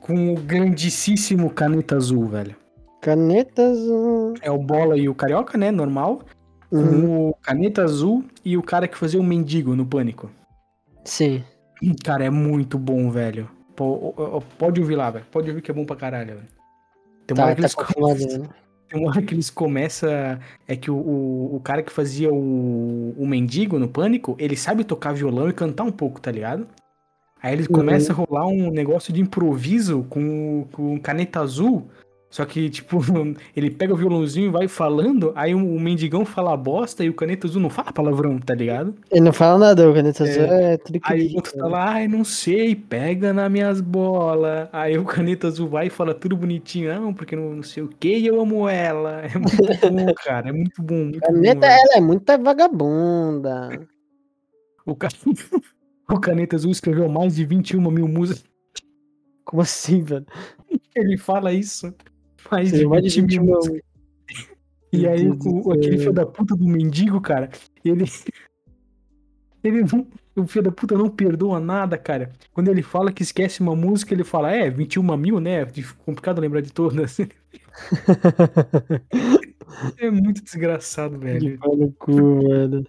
[0.00, 2.54] com o grandíssimo Caneta Azul, velho.
[3.00, 3.78] Canetas.
[3.78, 5.70] hum, É o Bola e o Carioca, né?
[5.70, 6.20] Normal.
[6.70, 10.28] uhum, Com o Caneta Azul e o cara que fazia o Mendigo no Pânico.
[11.06, 11.42] Sim.
[12.04, 13.48] Cara, é muito bom, velho.
[13.74, 15.24] Pô, ó, ó, Pode ouvir lá, velho.
[15.30, 16.48] Pode ouvir que é bom pra caralho, velho.
[17.26, 18.50] Tem uma Tá, hora que tá eles começam- velho.
[18.88, 20.08] Tem uma hora que eles começam.
[20.68, 24.84] É que o, o, o cara que fazia o, o mendigo no pânico, ele sabe
[24.84, 26.66] tocar violão e cantar um pouco, tá ligado?
[27.42, 27.74] Aí ele Uhum.
[27.74, 31.88] começa a rolar um negócio de improviso com, com caneta azul.
[32.36, 32.98] Só que, tipo,
[33.56, 37.14] ele pega o violãozinho e vai falando, aí o, o mendigão fala bosta e o
[37.14, 38.94] caneta azul não fala palavrão, tá ligado?
[39.10, 41.32] Ele não fala nada, o Caneta Azul é Aí triquilho.
[41.32, 44.68] o outro tá lá, ai, não sei, pega nas minhas bolas.
[44.70, 47.88] Aí o caneta azul vai e fala tudo bonitinho, não, porque não, não sei o
[47.88, 49.22] que, e eu amo ela.
[49.22, 49.56] É muito
[49.90, 50.94] bom, cara, é muito bom.
[51.04, 53.70] Muito Caneta, bom, ela é muita vagabunda.
[54.84, 55.08] o, ca-
[56.10, 58.44] o caneta azul escreveu mais de 21 mil músicas.
[59.42, 60.26] Como assim, velho?
[60.94, 61.94] Ele fala isso.
[62.50, 63.82] Mais de mais de 20 mil 21 músicas.
[64.92, 67.50] E aí o, aquele filho da puta do mendigo, cara,
[67.84, 68.04] ele.
[69.64, 70.06] Ele não.
[70.36, 72.30] O filho da puta não perdoa nada, cara.
[72.52, 75.66] Quando ele fala que esquece uma música, ele fala, é, 21 mil, né?
[76.04, 77.18] Complicado lembrar de todas.
[79.98, 81.58] É muito desgraçado, velho.
[81.58, 82.86] Pau no cu, velho.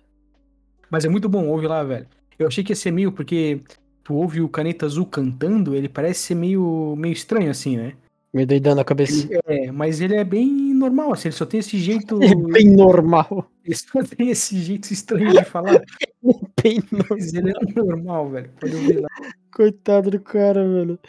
[0.90, 2.08] Mas é muito bom, ouve lá, velho.
[2.38, 3.62] Eu achei que ia ser meio, porque
[4.04, 7.94] tu ouve o Caneta Azul cantando, ele parece ser meio, meio estranho, assim, né?
[8.34, 9.28] Me doidão na cabeça.
[9.28, 12.20] Ele- é, mas ele é bem normal, assim, ele só tem esse jeito.
[12.24, 13.50] É bem normal.
[13.64, 15.82] Ele só tem esse jeito estranho de falar.
[16.64, 17.08] Bem normal.
[17.12, 18.50] Mas ele é normal, velho.
[18.60, 19.08] Pode ouvir lá.
[19.54, 21.00] Coitado do cara, velho.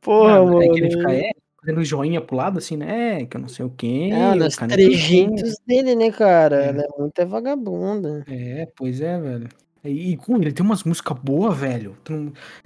[0.00, 0.62] Porra, Não, mano.
[0.62, 1.30] é que ele fica, é,
[1.60, 3.22] fazendo joinha pro lado, assim, né?
[3.22, 4.10] É, que eu não sei o quê.
[4.12, 6.64] Ah, nos Caneta trejeitos dele, né, cara?
[6.64, 6.68] É.
[6.68, 8.24] Ela é muito vagabunda.
[8.28, 9.48] É, pois é, velho.
[9.84, 11.96] E, e, ele tem umas músicas boas, velho.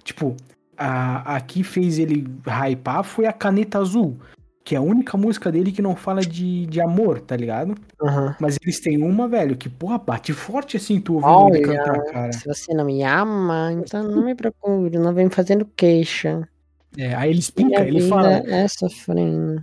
[0.03, 0.37] Tipo,
[0.81, 4.16] a, a que fez ele hypar foi a Caneta Azul,
[4.64, 7.74] que é a única música dele que não fala de, de amor, tá ligado?
[8.03, 8.35] Aham.
[8.41, 12.05] Mas eles têm uma, velho, que, porra, bate forte assim, tu ouvindo ele Olha, cantar,
[12.07, 12.33] cara.
[12.33, 16.49] Se você não me ama, então não me procure, não vem me fazendo queixa.
[16.97, 19.62] É, aí ele explica, ele fala, é sofrendo.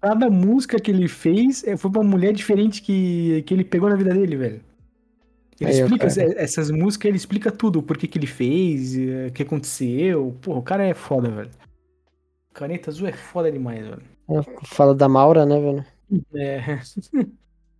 [0.00, 3.90] cada música que ele fez é, foi pra uma mulher diferente que, que ele pegou
[3.90, 4.60] na vida dele, velho.
[5.60, 6.22] Ele Aí, explica cara.
[6.22, 10.36] essa- essas músicas, ele explica tudo, por que que ele fez, eh, o que aconteceu.
[10.42, 11.50] Porra, o cara é foda, velho.
[12.52, 14.02] Caneta Azul é foda demais, velho.
[14.64, 15.84] Fala da Maura, né, velho?
[16.34, 16.58] É.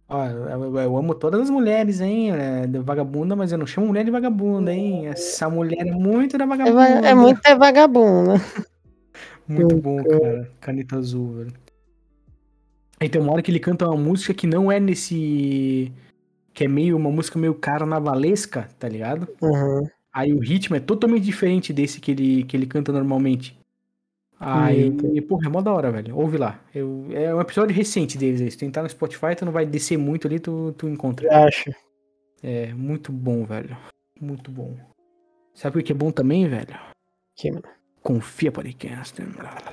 [0.08, 2.30] Ó, eu, eu amo todas as mulheres, hein?
[2.32, 5.06] É, vagabunda, mas eu não chamo mulher de vagabunda, hein?
[5.08, 6.76] Essa mulher é muito da É, vagabunda.
[6.76, 8.34] va- é muito é vagabundo, né?
[9.46, 10.50] Muito bom, cara.
[10.60, 11.52] Caneta azul, velho.
[12.98, 15.92] Aí tem uma hora que ele canta uma música que não é nesse.
[16.54, 19.28] Que é meio uma música meio carnavalesca, tá ligado?
[19.42, 19.86] Uhum.
[20.12, 23.58] Aí o ritmo é totalmente diferente desse que ele, que ele canta normalmente.
[24.38, 26.16] Aí, porra, é mó da hora, velho.
[26.16, 26.60] Ouve lá.
[26.74, 28.50] Eu, é um episódio recente deles aí.
[28.50, 31.26] Se tu entrar no Spotify, tu não vai descer muito ali, tu, tu encontra.
[31.26, 31.70] Eu acho.
[32.42, 33.76] É, muito bom, velho.
[34.20, 34.76] Muito bom.
[35.54, 36.78] Sabe o que é bom também, velho?
[37.34, 37.64] Que, mano.
[38.04, 39.16] Confia podcast.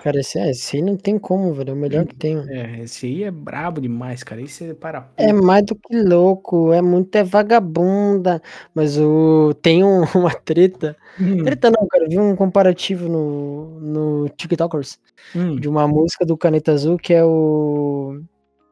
[0.01, 1.71] Cara, esse, é, esse aí não tem como, velho.
[1.71, 2.37] É o melhor que tem.
[2.47, 4.41] É, esse aí é brabo demais, cara.
[4.41, 5.11] Esse é para.
[5.17, 8.41] É mais do que louco, é muito é vagabunda.
[8.73, 10.95] Mas o tem um- uma treta.
[11.19, 12.05] Hum, Treta não, cara.
[12.05, 14.97] Eu vi um comparativo no, no TikTokers
[15.35, 15.57] hum.
[15.57, 18.21] de uma música do Caneta Azul que é o.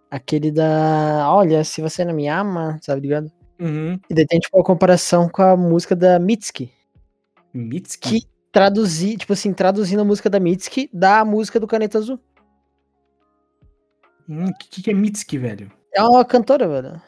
[0.10, 1.30] Aquele da.
[1.34, 3.30] Olha, se você não me ama, sabe ligado?
[3.60, 4.00] Uhum.
[4.10, 6.72] E daí tem tipo a comparação com a música da Mitski.
[7.54, 8.22] Mitski?
[8.22, 12.20] Que traduzir, tipo assim, traduzindo a música da Mitski da música do Caneta Azul.
[14.28, 15.72] Hum, que, que é Mitski, velho?
[15.94, 17.02] É uma cantora, velho.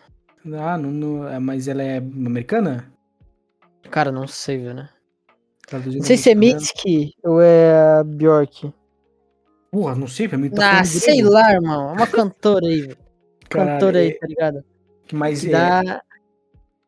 [0.59, 2.91] Ah, não, não- é, mas ela é americana?
[3.91, 4.87] Cara, não sei, velho.
[5.67, 6.35] Traduzindo Não sei se é.
[6.35, 8.73] Mitski ou é Bjork.
[9.71, 11.89] Porra, não sei, pra mim tá Ah, sei lá, irmão.
[11.91, 12.97] É uma cantora aí, velho.
[13.49, 14.65] Cantora aí, é- tá ligado?
[15.13, 16.01] Mas, Que é, dá.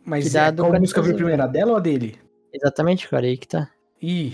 [0.05, 2.17] mas que dá é, qual música Caneta primeiro, a dela ou a dele?
[2.53, 3.69] Exatamente, cara, aí que tá.
[4.03, 4.33] Ih,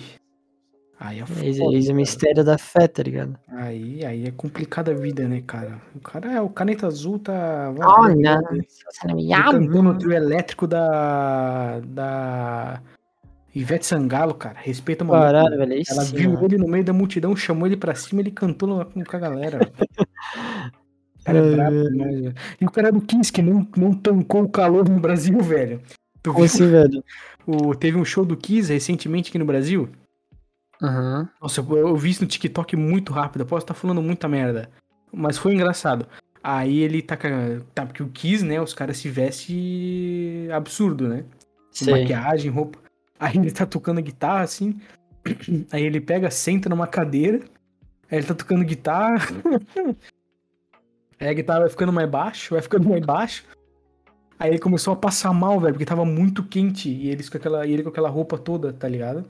[0.99, 1.95] aí é foda, eis o cara.
[1.95, 3.37] mistério da fé, tá ligado?
[3.49, 5.79] Aí, aí é complicada a vida, né, cara?
[5.95, 7.71] O cara é o caneta azul, tá.
[7.79, 8.41] Olha,
[8.89, 11.79] você não me cantou no trio elétrico da.
[11.85, 12.81] da.
[13.53, 14.57] Ivete Sangalo, cara.
[14.59, 15.21] Respeita a mulher.
[15.21, 15.73] Caralho, velho.
[15.89, 16.45] Ela sim, viu mano.
[16.45, 19.59] ele no meio da multidão, chamou ele pra cima ele cantou no- com a galera.
[21.19, 22.33] O cara é brabo demais, velho.
[22.61, 25.81] E o cara do Kiss, que não, não tancou o calor no Brasil, velho.
[26.23, 26.45] Tu Como viu?
[26.45, 27.03] assim, velho?
[27.49, 29.89] O, teve um show do Kiss recentemente aqui no Brasil.
[30.79, 31.27] Aham.
[31.41, 33.41] Nossa, eu, eu vi isso no TikTok muito rápido.
[33.41, 34.69] Eu posso estar falando muita merda.
[35.11, 36.05] Mas foi engraçado.
[36.43, 37.17] Aí ele tá.
[37.73, 38.61] Tá, porque o Kiss, né?
[38.61, 41.25] Os caras se vestem absurdo, né?
[41.71, 41.91] Sei.
[41.91, 42.77] maquiagem, roupa.
[43.19, 44.79] Aí ele tá tocando guitarra, assim.
[45.71, 47.39] Aí ele pega, senta numa cadeira.
[48.11, 49.25] Aí ele tá tocando guitarra.
[51.19, 53.43] Aí a guitarra vai ficando mais baixo, vai ficando mais baixo.
[54.39, 56.89] Aí ele começou a passar mal, velho, porque tava muito quente.
[56.89, 59.25] E eles com aquela, e ele com aquela roupa toda, tá ligado?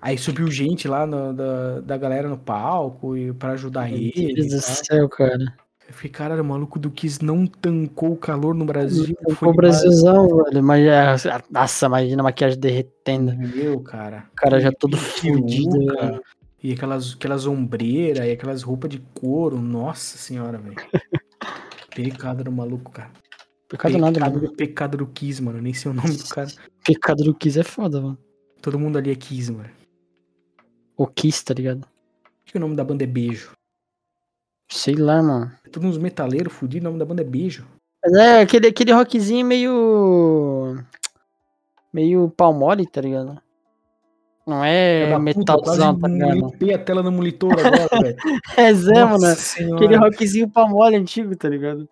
[0.00, 4.34] Aí subiu gente lá no- da, da galera no palco e pra ajudar Meu ele.
[4.34, 5.54] Deus e do céu, cara.
[5.86, 9.14] Eu fiquei, caralho, o maluco do Kiss não tancou o calor no Brasil.
[9.34, 9.52] Foi o.
[9.54, 10.62] Brasilzão, velho.
[10.62, 10.86] Mas,
[11.26, 13.36] é, nossa, imagina a maquiagem derretendo.
[13.36, 14.24] Meu, cara.
[14.32, 16.22] O cara já todo fudido, velho.
[16.62, 19.60] E aquelas, aquelas ombreiras e aquelas roupas de couro.
[19.60, 20.76] Nossa senhora, velho.
[21.94, 23.10] Pecado do maluco, cara.
[23.68, 24.48] Pecado nada, pecado, mano.
[24.48, 25.60] do pecado do Kiss, mano.
[25.60, 26.48] Nem sei o nome do cara.
[26.84, 28.18] Pecado do Kiss é foda, mano.
[28.60, 29.70] Todo mundo ali é Kiss, mano.
[30.96, 31.86] O Kiss, tá ligado?
[32.44, 33.52] Acho que o nome da banda é Beijo.
[34.70, 35.50] Sei lá, mano.
[35.64, 37.66] É todos uns metaleiros fudidos, o nome da banda é Beijo.
[38.04, 40.78] Mas é aquele, aquele rockzinho meio.
[41.92, 43.40] meio palmole, tá ligado?
[44.46, 46.34] Não é metalzão, tá ligado?
[46.34, 48.16] limpei a tela no monitor agora, velho.
[48.58, 49.34] É, Zé, mano.
[49.36, 49.76] Senhora.
[49.76, 51.88] Aquele rockzinho palmole antigo, tá ligado?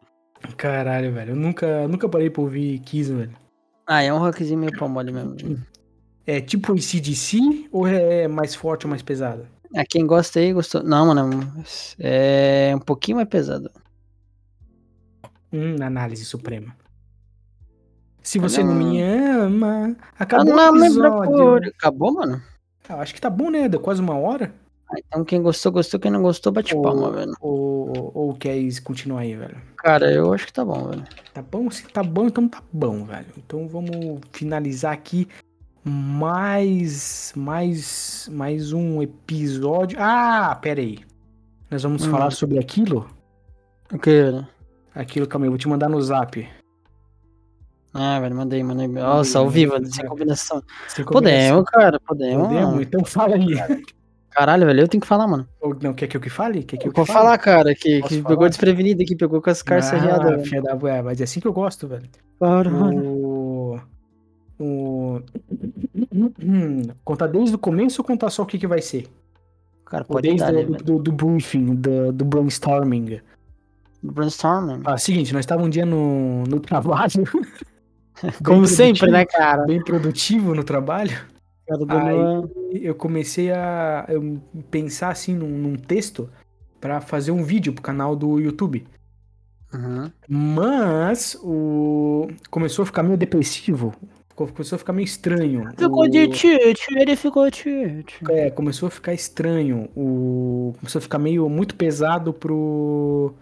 [0.56, 1.32] Caralho, velho.
[1.32, 3.32] Eu nunca, nunca parei pra ouvir Kiss, velho.
[3.86, 5.36] Ah, é um rockzinho meio palmole mesmo.
[6.26, 9.46] É tipo ACDC ou é mais forte ou mais pesado?
[9.74, 10.82] Ah, quem gosta aí gostou.
[10.82, 11.40] Não, mano.
[11.98, 13.70] É um pouquinho mais pesado.
[15.52, 16.74] Hum, análise suprema.
[18.22, 18.90] Se Ah, você não, não.
[18.92, 21.22] me ama, Ah, acabou não, o episódio.
[21.22, 21.68] procure.
[21.76, 22.42] Acabou, mano?
[22.88, 23.68] Ah, acho que tá bom, né?
[23.68, 24.54] Deu quase uma hora.
[24.98, 25.98] Então quem gostou, gostou.
[26.00, 26.82] Quem não gostou, bate Ô.
[26.82, 27.32] palma, velho.
[27.40, 29.56] Ou, ou, ou quer continuar aí, velho?
[29.78, 31.04] Cara, eu acho que tá bom, velho.
[31.32, 31.70] Tá bom?
[31.70, 33.26] Se tá bom, então tá bom, velho.
[33.36, 35.26] Então vamos finalizar aqui
[35.84, 39.98] mais mais mais um episódio.
[40.00, 40.98] Ah, pera aí.
[41.70, 42.10] Nós vamos Hum.
[42.10, 43.08] falar sobre aquilo?
[43.92, 44.46] O que, velho?
[44.94, 46.46] Aquilo, calma aí, eu vou te mandar no zap.
[47.94, 48.88] Ah, velho, mandei, mandei.
[48.88, 50.62] Nossa, ao vivo, sem combinação.
[50.88, 52.06] Sem Podemos, cara, combinação.
[52.06, 52.46] podemos.
[52.48, 52.80] Podemos?
[52.86, 53.54] Então fala aí.
[54.34, 55.46] Caralho, velho, eu tenho que falar, mano.
[55.82, 56.62] Não, quer que eu que fale?
[56.62, 57.18] Quer que eu Eu que vou fale?
[57.18, 58.34] falar, cara, que, Posso que falar?
[58.34, 60.88] pegou desprevenido aqui, pegou com as carças ah, filha da...
[60.88, 62.08] é, mas é assim que eu gosto, velho.
[62.40, 63.04] Caralho.
[63.04, 63.80] O...
[64.58, 65.20] o...
[67.04, 69.06] Contar desde o começo ou contar só o que, que vai ser?
[69.84, 70.84] Cara, pode desde dar, né, do, velho.
[70.84, 73.20] do, do briefing, do, do brainstorming.
[74.02, 74.80] Brainstorming.
[74.86, 77.24] Ah, seguinte, nós estávamos um dia no, no trabalho.
[78.42, 79.64] Como sempre, né, cara?
[79.66, 81.31] Bem produtivo no trabalho.
[81.88, 84.40] Aí- Eu comecei a eu
[84.70, 86.28] pensar assim num, num texto
[86.80, 88.84] pra fazer um vídeo pro canal do YouTube.
[89.72, 90.10] Uhum.
[90.28, 93.94] Mas o começou a ficar meio depressivo.
[94.28, 95.68] Ficou- Começou a ficar meio estranho.
[95.76, 98.18] Ficou O- de tite, ele ficou tite.
[98.30, 99.88] É, começou a ficar estranho.
[99.94, 100.74] O...
[100.80, 103.34] Começou a ficar meio muito pesado pro.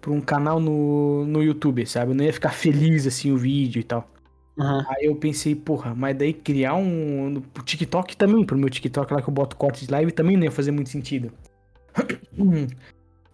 [0.00, 2.12] pro um canal no, no YouTube, sabe?
[2.12, 4.08] Eu não ia ficar feliz assim o vídeo e tal.
[4.56, 4.84] Uhum.
[4.88, 7.42] Aí eu pensei, porra, mas daí criar um.
[7.54, 10.44] pro TikTok também, pro meu TikTok lá que eu boto corte de live também não
[10.44, 11.32] ia fazer muito sentido.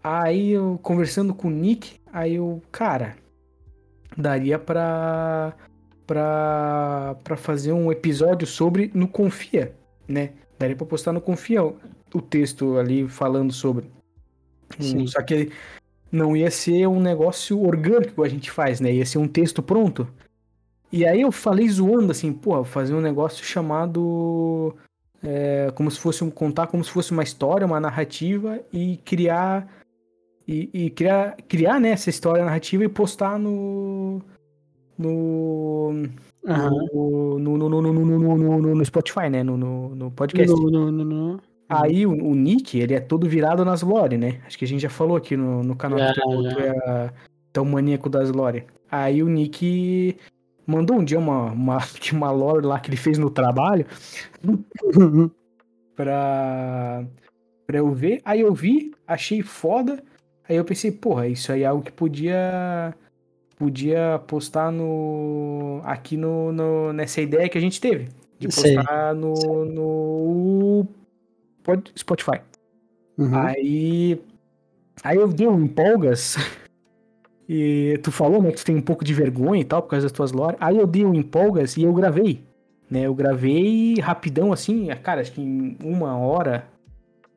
[0.03, 3.17] Aí eu conversando com o Nick, aí eu, cara,
[4.17, 5.55] daria pra.
[6.07, 7.17] pra.
[7.23, 9.75] pra fazer um episódio sobre no Confia,
[10.07, 10.31] né?
[10.59, 11.77] Daria pra postar no Confia o,
[12.15, 13.91] o texto ali falando sobre.
[14.79, 15.07] Sim.
[15.09, 15.51] Só que
[16.11, 18.93] não ia ser um negócio orgânico que a gente faz, né?
[18.93, 20.09] Ia ser um texto pronto.
[20.91, 24.75] E aí eu falei zoando assim, pô, fazer um negócio chamado.
[25.23, 26.31] é, como se fosse um.
[26.31, 29.69] contar como se fosse uma história, uma narrativa e criar.
[30.47, 34.23] E, e criar, criar né, essa história narrativa e postar no.
[34.97, 35.93] No.
[36.45, 37.39] Uhum.
[37.39, 39.43] No, no, no, no, no, no, no, Spotify, né?
[39.43, 40.51] No, no, no podcast.
[40.51, 41.41] No, no, no.
[41.69, 44.41] Aí o, o Nick, ele é todo virado nas lore, né?
[44.47, 46.55] Acho que a gente já falou aqui no, no canal tu, já.
[46.55, 47.13] tu é
[47.53, 48.65] tão maníaco das lore.
[48.91, 50.17] Aí o Nick
[50.69, 51.79] mandou um dia uma, uma,
[52.13, 53.87] uma lore lá que ele fez no trabalho
[55.97, 57.05] pra,
[57.67, 58.21] pra eu ver.
[58.25, 60.03] Aí eu vi, achei foda.
[60.49, 62.95] Aí eu pensei, porra, isso aí é algo que podia
[63.59, 68.09] podia postar no aqui no, no- nessa ideia que a gente teve
[68.39, 68.77] de Sei.
[68.77, 70.87] postar no, no
[71.65, 72.41] pod- Spotify.
[73.19, 73.35] Uhum.
[73.37, 74.23] Aí
[75.03, 76.37] aí eu dei um empolgas
[77.49, 80.05] e tu falou, né, que tu tem um pouco de vergonha e tal por causa
[80.05, 80.57] das tuas lore.
[80.61, 82.45] Aí eu dei um empolgas e eu gravei,
[82.91, 83.07] né?
[83.07, 86.69] Eu gravei rapidão assim, cara, acho que em uma hora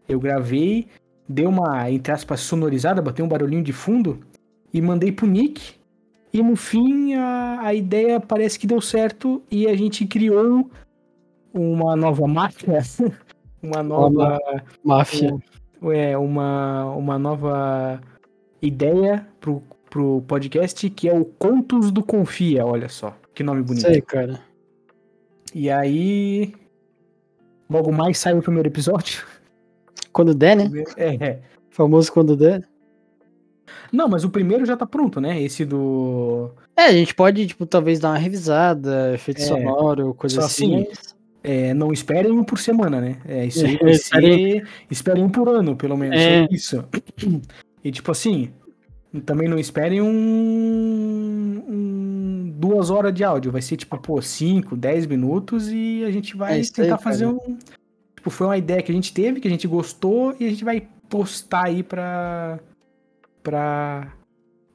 [0.10, 0.88] eu gravei,
[1.30, 4.20] dei uma, entre aspas, sonorizada, botei um barulhinho de fundo
[4.74, 5.76] e mandei pro Nick.
[6.34, 10.70] E no fim a, a ideia parece que deu certo e a gente criou
[11.54, 12.82] uma nova marca,
[13.64, 14.38] uma nova,
[14.84, 15.38] Máfia.
[15.94, 18.02] é, uma, uma nova
[18.62, 23.86] ideia pro, pro podcast que é o Contos do Confia, olha só, que nome bonito.
[23.86, 24.40] Sei, cara.
[25.54, 26.54] E aí,
[27.70, 29.24] logo mais sai o primeiro episódio.
[30.14, 30.72] Quando der, né?
[30.96, 31.40] É, é.
[31.70, 32.68] Famoso quando der.
[33.92, 35.42] Não, mas o primeiro já tá pronto, né?
[35.42, 36.52] Esse do.
[36.76, 40.84] É, a gente pode, tipo, talvez dar uma revisada, efeito É, sonoro, coisa só assim.
[40.84, 40.88] assim,
[41.44, 43.18] É, não esperem um por semana, né?
[43.26, 43.78] É isso aí.
[43.84, 46.18] É, ser, esperem um por ano, pelo menos.
[46.18, 46.44] É.
[46.44, 46.82] É isso.
[47.84, 48.54] E tipo assim,
[49.20, 53.52] também não esperem um, um- duas horas de áudio.
[53.52, 56.98] Vai ser tipo, pô, 5, 10 minutos e a gente vai É isso aí, tentar
[56.98, 57.02] cara.
[57.04, 57.38] fazer um.
[58.16, 60.64] Tipo, foi uma ideia que a gente teve, que a gente gostou e a gente
[60.64, 62.60] vai postar aí pra.
[63.44, 64.14] pra.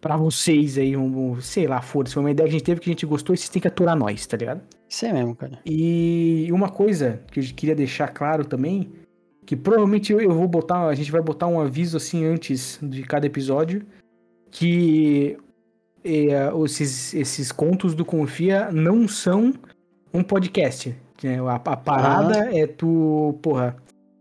[0.00, 2.14] pra vocês aí, um, sei lá, foda-se.
[2.14, 3.68] Foi uma ideia que a gente teve que a gente gostou e vocês têm que
[3.68, 4.60] aturar nós, tá ligado?
[4.88, 5.58] Isso aí mesmo, cara.
[5.64, 8.92] E uma coisa que eu queria deixar claro também,
[9.44, 13.26] que provavelmente eu vou botar, a gente vai botar um aviso assim antes de cada
[13.26, 13.82] episódio,
[14.50, 15.36] que
[16.04, 19.52] é, esses, esses contos do Confia não são
[20.12, 20.94] um podcast.
[21.22, 21.40] né?
[21.40, 23.76] A, a parada é tu, porra,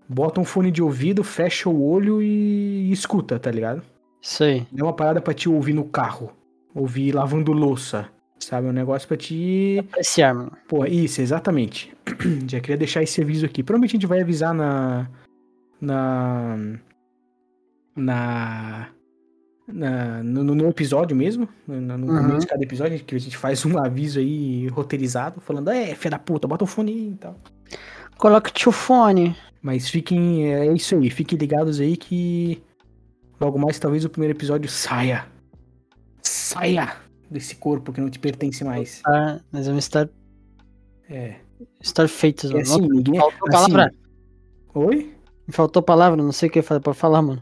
[0.10, 3.84] bota um fone de ouvido, fecha o olho e, escuta, tá ligado?
[4.72, 6.32] Não é uma parada pra te ouvir no carro,
[6.74, 8.10] ouvir lavando louça,
[8.40, 8.68] sabe?
[8.68, 10.52] É um negócio pra te Apreciar, mano.
[10.68, 11.96] Pô, isso, exatamente.
[12.50, 13.62] Já queria deixar esse aviso aqui.
[13.62, 15.08] Provavelmente a gente vai avisar na.
[15.80, 16.58] Na.
[17.96, 18.88] Na.
[19.68, 21.48] Na- no, no episódio mesmo.
[21.68, 22.18] No, no Uhum.
[22.22, 26.12] começo de cada episódio, que a gente faz um aviso aí roteirizado, falando, é, filha
[26.12, 27.40] da puta, bota o fone aí e tal.
[28.18, 29.36] Coloca o fone.
[29.62, 30.46] Mas fiquem.
[30.54, 32.62] É isso aí, fiquem ligados aí que.
[33.42, 35.26] Logo mais talvez o primeiro episódio saia.
[36.22, 36.96] Saia
[37.30, 39.02] desse corpo que não te pertence mais.
[39.02, 39.42] Tá?
[39.52, 40.08] Nós vamos estar,
[41.10, 41.36] É.
[41.82, 42.64] estar feitos, É mano.
[42.66, 43.20] assim, ninguém.
[43.20, 43.92] Faltou assim- palavra.
[44.74, 45.14] Oi?
[45.50, 47.42] Faltou palavra, não sei o que pra falar, mano.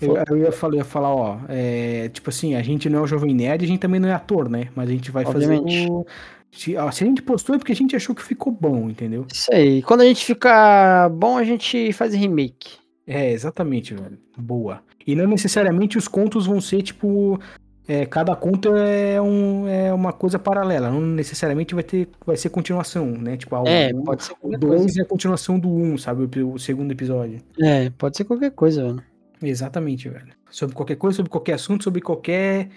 [0.00, 3.02] Eu, eu ia, falar, eu ia falar, ó, é, tipo assim, a gente não é
[3.02, 4.68] o Jovem Nerd, a gente também não é ator, né?
[4.74, 5.78] Mas a gente vai Obviamente.
[5.82, 6.06] fazer o...
[6.50, 9.26] Se, ó, se a gente postou é porque a gente achou que ficou bom, entendeu?
[9.32, 9.82] Isso aí.
[9.82, 12.78] Quando a gente ficar bom, a gente faz remake.
[13.06, 14.18] É, exatamente, velho.
[14.36, 14.80] Boa.
[15.06, 17.38] E não necessariamente os contos vão ser, tipo.
[17.86, 20.90] é, cada conto é, um, é uma coisa paralela.
[20.90, 23.36] Não necessariamente vai, ter, vai ser continuação, né?
[23.36, 24.76] Tipo, a É, o- pode ser o qualquer coisa.
[24.84, 26.40] 2 é a continuação do 1, um, sabe?
[26.42, 27.40] O, o segundo episódio.
[27.60, 29.02] É, pode ser qualquer coisa, velho.
[29.42, 30.32] Exatamente, velho.
[30.50, 32.68] Sobre qualquer coisa, sobre qualquer assunto, sobre qualquer.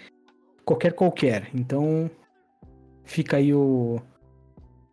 [0.64, 1.48] Qualquer qualquer.
[1.54, 2.10] Então.
[3.04, 4.00] Fica aí o.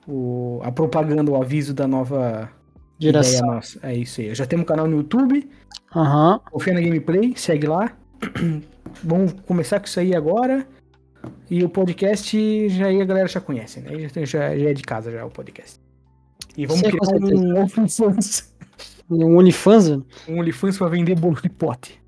[0.08, 2.52] o a propaganda, o aviso da nova
[3.00, 3.48] ideia Geração.
[3.48, 3.80] nossa.
[3.84, 4.34] É isso aí.
[4.36, 5.50] Já temos um canal no YouTube.
[5.96, 6.40] Aham.
[6.52, 7.96] Confia na Gameplay, segue lá.
[9.04, 10.68] Vamos começar com isso aí agora.
[11.50, 14.00] E o podcast, já aí a galera já conhece, né?
[14.00, 15.80] Já, já, já é de casa já o podcast.
[16.58, 18.54] E vamos com criar um OnlyFans.
[19.10, 20.06] Um OnlyFans, velho.
[20.28, 22.00] Um OnlyFans pra vender bolo de pote.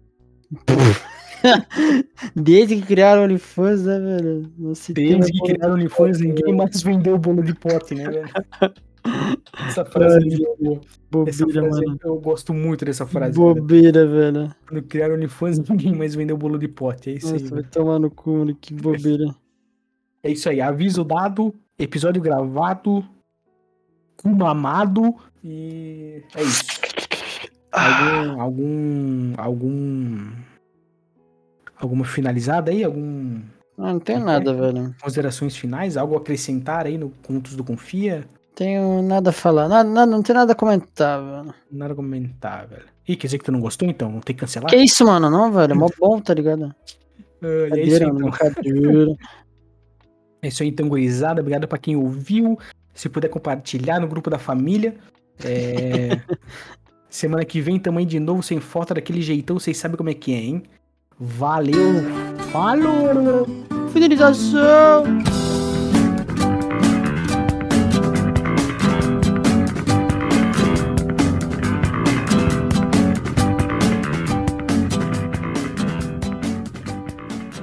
[2.36, 4.52] Desde que criaram o OnlyFans, né, velho?
[4.94, 8.30] Tem Desde que criaram o OnlyFans, ninguém mais vendeu bolo de pote, né, velho?
[9.68, 12.00] Essa frase, aí, essa bobeira, frase aí, mano.
[12.04, 13.38] eu gosto muito dessa frase.
[13.38, 13.56] velho.
[13.56, 14.56] Bobeira, velho.
[14.68, 17.10] Quando criaram o OnlyFans, ninguém mais vendeu bolo de pote.
[17.10, 17.42] É isso aí.
[17.42, 17.72] Nossa, vai velho.
[17.72, 18.56] tomar no cu, mano.
[18.60, 19.26] Que bobeira.
[20.22, 20.62] É isso aí.
[20.62, 23.04] Aviso dado, episódio gravado,
[24.22, 26.64] cu mamado e é isso.
[27.72, 30.32] Algum, algum, algum,
[31.78, 32.84] alguma finalizada aí?
[32.84, 33.40] Algum
[33.78, 34.94] Ah, não tem nada, velho.
[35.02, 35.96] considerações finais?
[35.98, 38.26] Algo a acrescentar aí no Contos do Confia?
[38.56, 39.70] Tenho nada a falar.
[39.70, 41.54] Nada, nada, não tem nada a comentar, velho.
[41.72, 42.84] Nada a comentar, velho.
[43.08, 44.12] Ih, quer dizer que tu não gostou então?
[44.12, 44.70] Não tem que cancelar?
[44.70, 45.30] Que isso, mano?
[45.30, 45.72] Não, velho.
[45.72, 46.76] É mó bom, tá ligado?
[47.42, 48.32] Ah, é isso aí, então.
[50.44, 51.40] É isso aí, então, gurizada.
[51.40, 52.58] Obrigado pra quem ouviu.
[52.94, 54.96] Se puder compartilhar no grupo da família.
[55.44, 56.20] É...
[57.10, 59.60] Semana que vem também de novo, sem foto, daquele jeitão.
[59.60, 60.64] Vocês sabem como é que é, hein?
[61.20, 62.04] Valeu!
[62.52, 63.46] Falou!
[63.92, 65.04] Fidelização!